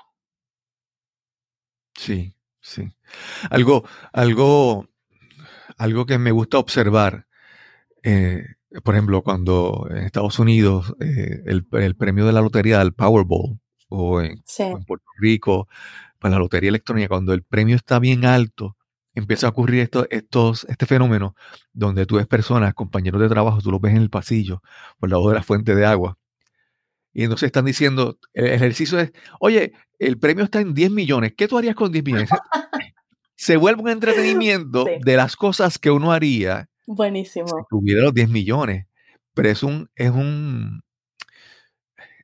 [1.95, 2.91] Sí, sí.
[3.49, 4.87] Algo, algo,
[5.77, 7.27] algo que me gusta observar.
[8.03, 8.43] Eh,
[8.83, 13.59] por ejemplo, cuando en Estados Unidos eh, el, premio de la lotería del Powerball
[13.89, 15.67] o en, en Puerto Rico
[16.19, 18.75] para la lotería electrónica, cuando el premio está bien alto,
[19.13, 21.35] empieza a ocurrir esto, estos, este fenómeno
[21.73, 24.61] donde tú ves personas, compañeros de trabajo, tú los ves en el pasillo
[24.99, 26.17] por lado de la fuente de agua.
[27.13, 31.47] Y entonces están diciendo, el ejercicio es, oye, el premio está en 10 millones, ¿qué
[31.47, 32.29] tú harías con 10 millones?
[33.37, 36.69] Se vuelve un entretenimiento de las cosas que uno haría.
[36.87, 37.47] Buenísimo.
[37.47, 38.87] Si tuviera los 10 millones.
[39.33, 40.81] Pero es un, es un,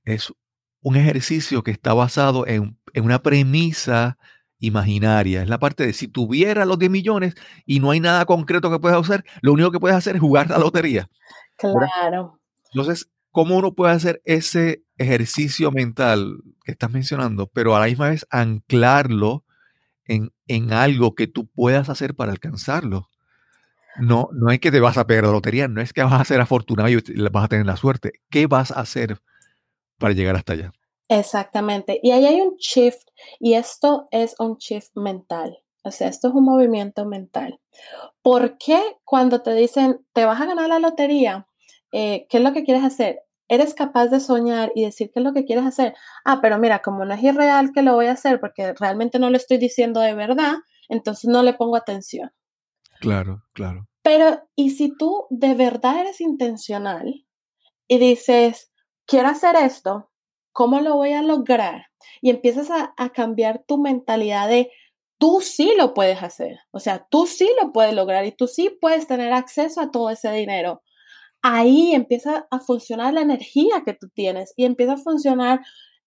[0.05, 0.33] es
[0.81, 4.17] un ejercicio que está basado en, en una premisa
[4.59, 5.41] imaginaria.
[5.41, 8.79] Es la parte de si tuviera los 10 millones y no hay nada concreto que
[8.79, 11.09] puedas hacer, lo único que puedes hacer es jugar la lotería.
[11.57, 12.39] Claro.
[12.73, 18.09] Entonces, ¿cómo uno puede hacer ese ejercicio mental que estás mencionando, pero a la misma
[18.09, 19.43] vez anclarlo
[20.05, 23.09] en, en algo que tú puedas hacer para alcanzarlo?
[23.99, 26.23] No, no es que te vas a pegar la lotería, no es que vas a
[26.23, 26.95] ser afortunado y
[27.31, 28.13] vas a tener la suerte.
[28.29, 29.19] ¿Qué vas a hacer
[30.01, 30.73] para llegar hasta allá?
[31.07, 31.99] Exactamente.
[32.03, 33.07] Y ahí hay un shift
[33.39, 35.57] y esto es un shift mental.
[35.83, 37.59] O sea, esto es un movimiento mental.
[38.21, 41.47] ¿Por qué cuando te dicen, te vas a ganar la lotería,
[41.91, 43.21] eh, qué es lo que quieres hacer?
[43.47, 45.95] Eres capaz de soñar y decir qué es lo que quieres hacer.
[46.23, 49.29] Ah, pero mira, como no es irreal que lo voy a hacer porque realmente no
[49.29, 50.55] lo estoy diciendo de verdad,
[50.87, 52.31] entonces no le pongo atención.
[52.99, 53.87] Claro, claro.
[54.03, 57.25] Pero, ¿y si tú de verdad eres intencional
[57.87, 58.70] y dices,
[59.11, 60.09] quiero hacer esto,
[60.53, 61.87] ¿Cómo lo voy a lograr?
[62.21, 64.69] Y empiezas a, cambiar tu mentalidad de
[65.17, 66.59] tú sí lo puedes hacer.
[66.71, 70.09] O sea, tú sí lo puedes lograr y tú sí puedes tener acceso a todo
[70.09, 70.81] ese dinero.
[71.41, 75.61] Ahí empieza a funcionar la energía que tú tienes y empieza a funcionar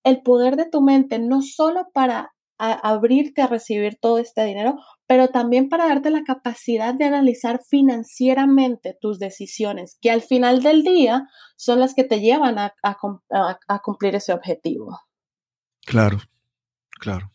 [0.04, 4.76] el poder de tu mente, no solo para abrirte a recibir todo este dinero,
[5.06, 10.82] pero también para darte la capacidad de analizar financieramente tus decisiones, que al final del
[10.82, 12.74] día son las que te llevan a,
[13.82, 14.98] cumplir ese objetivo.
[15.84, 16.18] Claro,
[17.00, 17.30] claro.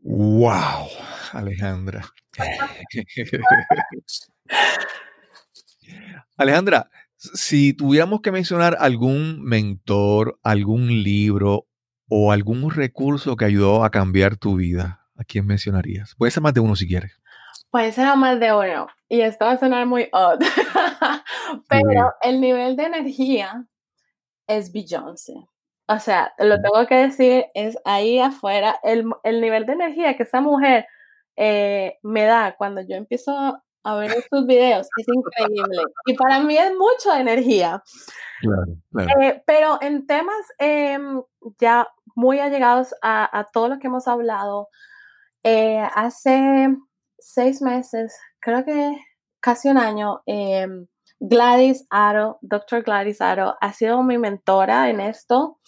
[0.00, 0.88] ¡Wow!
[1.32, 2.04] Alejandra.
[6.36, 11.66] Alejandra, si tuviéramos que mencionar algún mentor, algún libro
[12.08, 16.14] o algún recurso que ayudó a cambiar tu vida, ¿a quién mencionarías?
[16.16, 17.20] Puede ser más de uno si quieres.
[17.70, 18.88] Puede ser más de uno.
[19.08, 20.40] Y esto va a sonar muy odd.
[21.68, 23.66] Pero el nivel de energía
[24.46, 25.34] es Beyoncé.
[25.86, 28.78] O sea, lo tengo que decir, es ahí afuera.
[28.82, 29.06] El,
[29.40, 30.86] nivel de energía que esa mujer
[31.36, 35.82] eh, me da cuando yo empiezo a ver estos videos es increíble.
[36.06, 37.82] Y para mí es mucha energía.
[38.40, 39.20] Claro, claro.
[39.20, 41.22] Eh, pero en temas em,
[41.58, 44.68] ya muy allegados a, a, todo lo que hemos hablado,
[45.42, 46.68] eh, hace
[47.18, 48.98] seis meses, creo que
[49.40, 50.86] casi un año, em,
[51.20, 52.82] Gladys Aro, Dr.
[52.82, 55.58] Gladys Aro, ha sido mi mentora en esto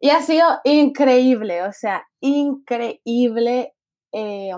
[0.00, 3.74] y ha sido increíble, o sea, increíble
[4.12, 4.52] eh,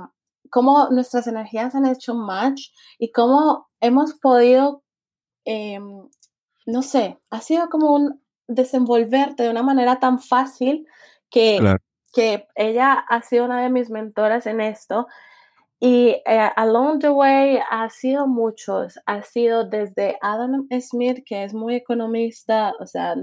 [0.50, 2.68] cómo nuestras energías han hecho match
[2.98, 4.84] y cómo hemos podido,
[6.66, 10.86] no sé, ha sido como un desenvolverte de una manera tan fácil
[11.30, 11.58] que,
[12.12, 15.06] que ella ha sido una de mis mentoras en esto.
[15.80, 21.54] Y eh, along the way ha sido muchos, ha sido desde Adam Smith, que es
[21.54, 23.16] muy economista, o sea,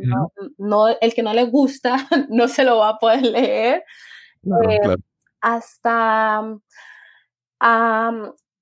[0.58, 1.96] no, el que no le gusta
[2.30, 3.86] no se lo va a poder leer,
[4.68, 4.96] eh,
[5.40, 6.44] hasta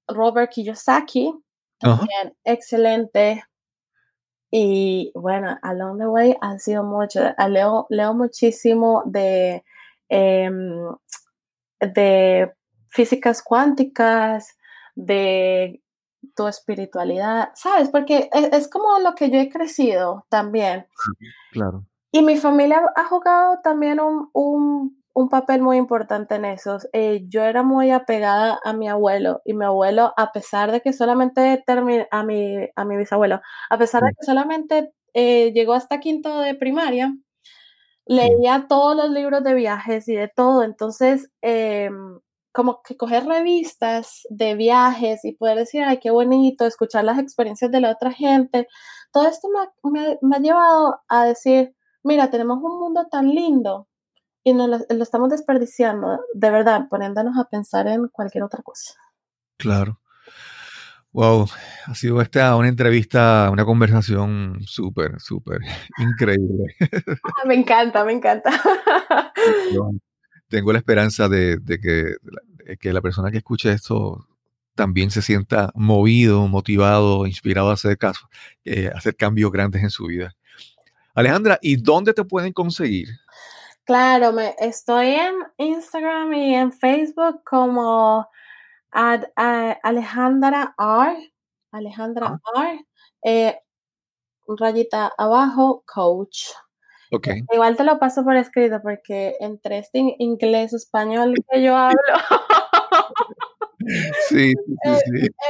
[0.07, 1.33] Robert Kiyosaki,
[1.79, 3.43] también excelente.
[4.51, 7.23] Y bueno, along the way han sido muchos.
[7.49, 9.63] Leo, leo muchísimo de,
[10.09, 10.89] em,
[11.79, 12.51] de
[12.89, 14.57] físicas cuánticas,
[14.95, 15.81] de
[16.35, 17.89] tu espiritualidad, ¿sabes?
[17.89, 20.87] Porque es, es, como lo que yo he crecido también.
[21.51, 21.85] Claro.
[22.11, 26.77] Y mi familia ha jugado también un, un un papel muy importante en eso.
[26.93, 30.93] Eh, yo era muy apegada a mi abuelo y mi abuelo, a pesar de que
[30.93, 33.41] solamente terminé, a mi, a mi bisabuelo,
[33.71, 37.15] a pesar de que solamente eh, llegó hasta quinto de primaria,
[38.07, 40.63] leía todos los libros de viajes y de todo.
[40.63, 42.19] Entonces, em,
[42.51, 47.71] como que coger revistas de viajes y poder decir, ay, qué bonito, escuchar las experiencias
[47.71, 48.67] de la otra gente,
[49.11, 49.47] todo esto
[49.83, 53.87] me, me ha llevado a decir, mira, tenemos un mundo tan lindo
[54.47, 58.93] y no lo, estamos desperdiciando, de verdad, poniéndonos a pensar en cualquier otra cosa.
[59.57, 59.99] Claro.
[61.17, 61.47] Wow,
[61.87, 65.61] ha sido esta una entrevista, una conversación súper, súper
[65.97, 66.75] increíble.
[67.23, 68.51] Ah, me encanta, me encanta.
[70.47, 72.17] tengo la esperanza de, que,
[72.79, 74.27] que, la persona que escuche esto
[74.75, 78.29] también se sienta movido, motivado, inspirado a hacer caso,
[78.63, 80.35] eh, hacer cambios grandes en su vida.
[81.15, 83.07] Alejandra, ¿y dónde te pueden conseguir?
[83.85, 88.29] Claro, me, estoy en Instagram y en Facebook como
[88.91, 91.33] Alejandra R.
[91.71, 92.85] Alejandra R.
[93.23, 93.59] Eh,
[94.47, 96.51] rayita abajo, coach.
[97.11, 97.41] Okay.
[97.53, 101.97] Igual te lo paso por escrito porque entre este inglés español que yo hablo.
[104.29, 104.75] Sí, sí,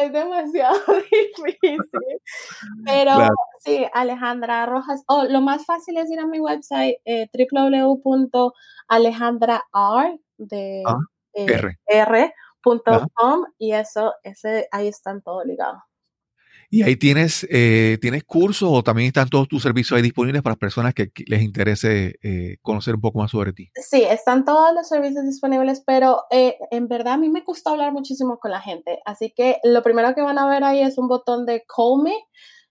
[0.02, 0.78] Es, demasiado
[1.12, 1.78] difícil.
[2.86, 3.12] Pero
[3.64, 5.04] sí, Alejandra Rojas.
[5.08, 9.62] Oh, lo más fácil es ir a mi website eh, www.alejandrar
[10.38, 10.98] de ah,
[11.34, 11.72] eh,
[13.58, 15.82] y eso, ese, ahí están todo ligado.
[16.70, 20.58] Y ahí tienes, eh, tienes cursos o también están todos tus servicios ahí disponibles para
[20.58, 23.70] personas que les interese eh, conocer un poco más sobre ti.
[23.76, 27.94] Sí, están todos los servicios disponibles, pero eh, en verdad a mí me gusta hablar
[27.94, 29.00] muchísimo con la gente.
[29.06, 32.16] Así que lo primero que van a ver ahí es un botón de Call Me.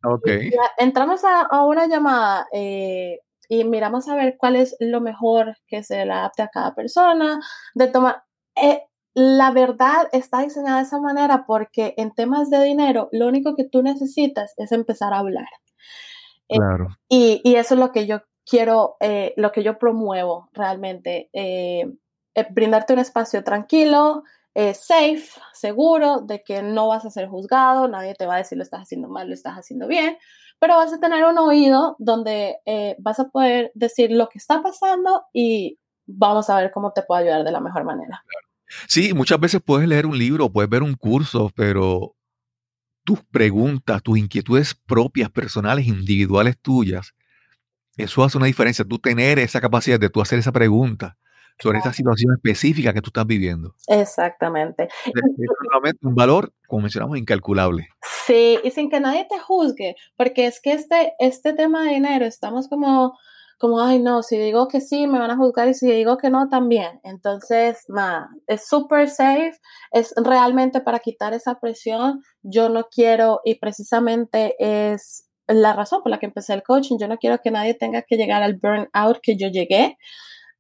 [0.05, 0.29] Ok.
[0.77, 6.05] entramos a, a, una llamada y miramos a ver cuál es lo mejor que se
[6.05, 7.41] le adapte a cada persona,
[7.75, 8.23] de tomar
[9.19, 13.65] la verdad está diseñada de esa manera porque en temas de dinero lo único que
[13.65, 15.49] tú necesitas es empezar a hablar.
[16.51, 16.89] Eh, claro.
[17.09, 21.91] y, eso es lo que yo quiero, eh, lo que yo promuevo realmente, eh,
[22.51, 24.23] brindarte un espacio tranquilo,
[24.55, 28.65] safe, seguro, de que no vas a ser juzgado, nadie te va a decir lo
[28.65, 30.19] estás haciendo mal, lo estás haciendo bien,
[30.59, 32.59] pero vas a tener un oído donde
[32.99, 37.23] vas a poder decir lo que está pasando y vamos a ver cómo te puedo
[37.23, 38.23] ayudar de la mejor manera.
[38.89, 42.17] Sí, muchas veces puedes leer un libro, puedes ver un curso, pero
[43.05, 47.15] tus preguntas, tus inquietudes propias, personales, individuales tuyas,
[47.97, 48.85] eso hace una diferencia.
[48.85, 51.17] Tú tener esa capacidad de tú hacer esa pregunta
[51.59, 53.75] sobre esa situación específica que tú estás viviendo.
[53.87, 54.89] Exactamente.
[55.07, 57.89] Es un valor, como mencionamos, incalculable.
[58.27, 62.27] Sí, y sin que nadie te juzgue, porque es que este, este tema de dinero,
[62.27, 63.17] estamos como
[63.59, 66.31] como, ay, no, si digo que sí, me van a juzgar y si digo que
[66.31, 67.01] no, también.
[67.05, 69.59] Entonces, nada, es súper safe,
[69.93, 72.23] es realmente para quitar esa presión.
[72.43, 77.09] Yo no quiero, y precisamente es la razón por la que empecé el coaching, yo
[77.09, 79.97] no quiero que nadie tenga que llegar al burnout que yo llegué.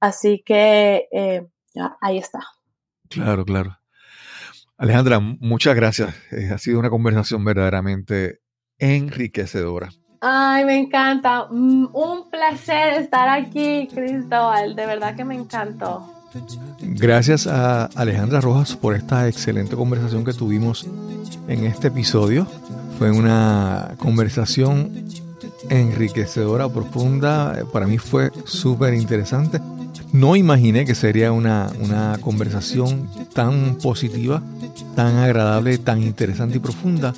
[0.00, 2.40] Así que, eh, ya, ahí está.
[3.08, 3.78] Claro, claro.
[4.78, 6.14] Alejandra, muchas gracias.
[6.32, 8.40] Eh, ha sido una conversación verdaderamente
[8.78, 9.90] enriquecedora.
[10.20, 11.46] Ay, me encanta.
[11.50, 14.74] Mm, un placer estar aquí, Cristóbal.
[14.74, 16.12] De verdad que me encantó.
[16.80, 20.86] Gracias a Alejandra Rojas por esta excelente conversación que tuvimos
[21.48, 22.46] en este episodio.
[22.98, 25.06] Fue una conversación
[25.68, 27.64] enriquecedora, profunda.
[27.72, 29.60] Para mí fue súper interesante.
[30.12, 34.42] No imaginé que sería una, una conversación tan positiva,
[34.94, 37.12] tan agradable, tan interesante y profunda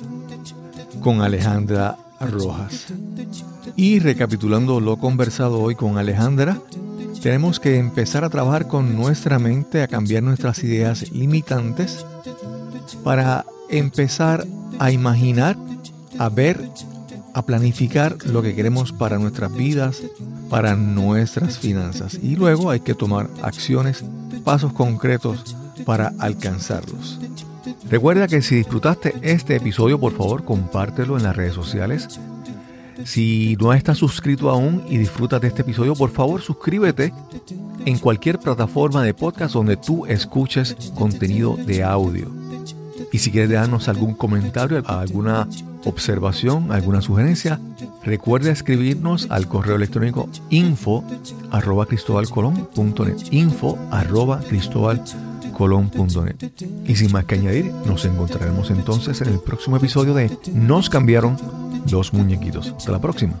[1.01, 1.97] con Alejandra
[3.75, 6.59] Y recapitulando lo conversado hoy con Alejandra,
[7.21, 12.05] Tenemos que empezar a trabajar con nuestra mente, a cambiar nuestras ideas limitantes
[13.03, 14.47] para empezar
[14.79, 15.57] a imaginar,
[16.17, 16.69] a ver,
[17.33, 20.01] a planificar lo que queremos para nuestras vidas,
[20.49, 22.17] para nuestras finanzas.
[22.21, 24.03] Y luego hay que tomar acciones,
[24.45, 25.55] pasos concretos
[25.85, 27.19] para alcanzarlos.
[27.89, 32.19] Recuerda que si disfrutaste este episodio, por favor, compártelo en las redes sociales.
[33.03, 37.13] Si no estás suscrito aún y disfrutas de este episodio, por favor suscríbete
[37.85, 42.31] en cualquier plataforma de podcast donde tú escuches contenido de audio.
[43.11, 45.47] Y si quieres darnos algún comentario, alguna
[45.85, 47.59] observación, alguna sugerencia,
[48.03, 51.03] recuerda escribirnos al correo electrónico info
[51.49, 54.41] arroba cristobalcolón.net info arroba
[55.59, 56.35] cristobalcolón.net
[56.85, 61.37] Y sin más que añadir, nos encontraremos entonces en el próximo episodio de Nos cambiaron
[61.91, 62.73] los muñequitos.
[62.77, 63.39] Hasta la próxima.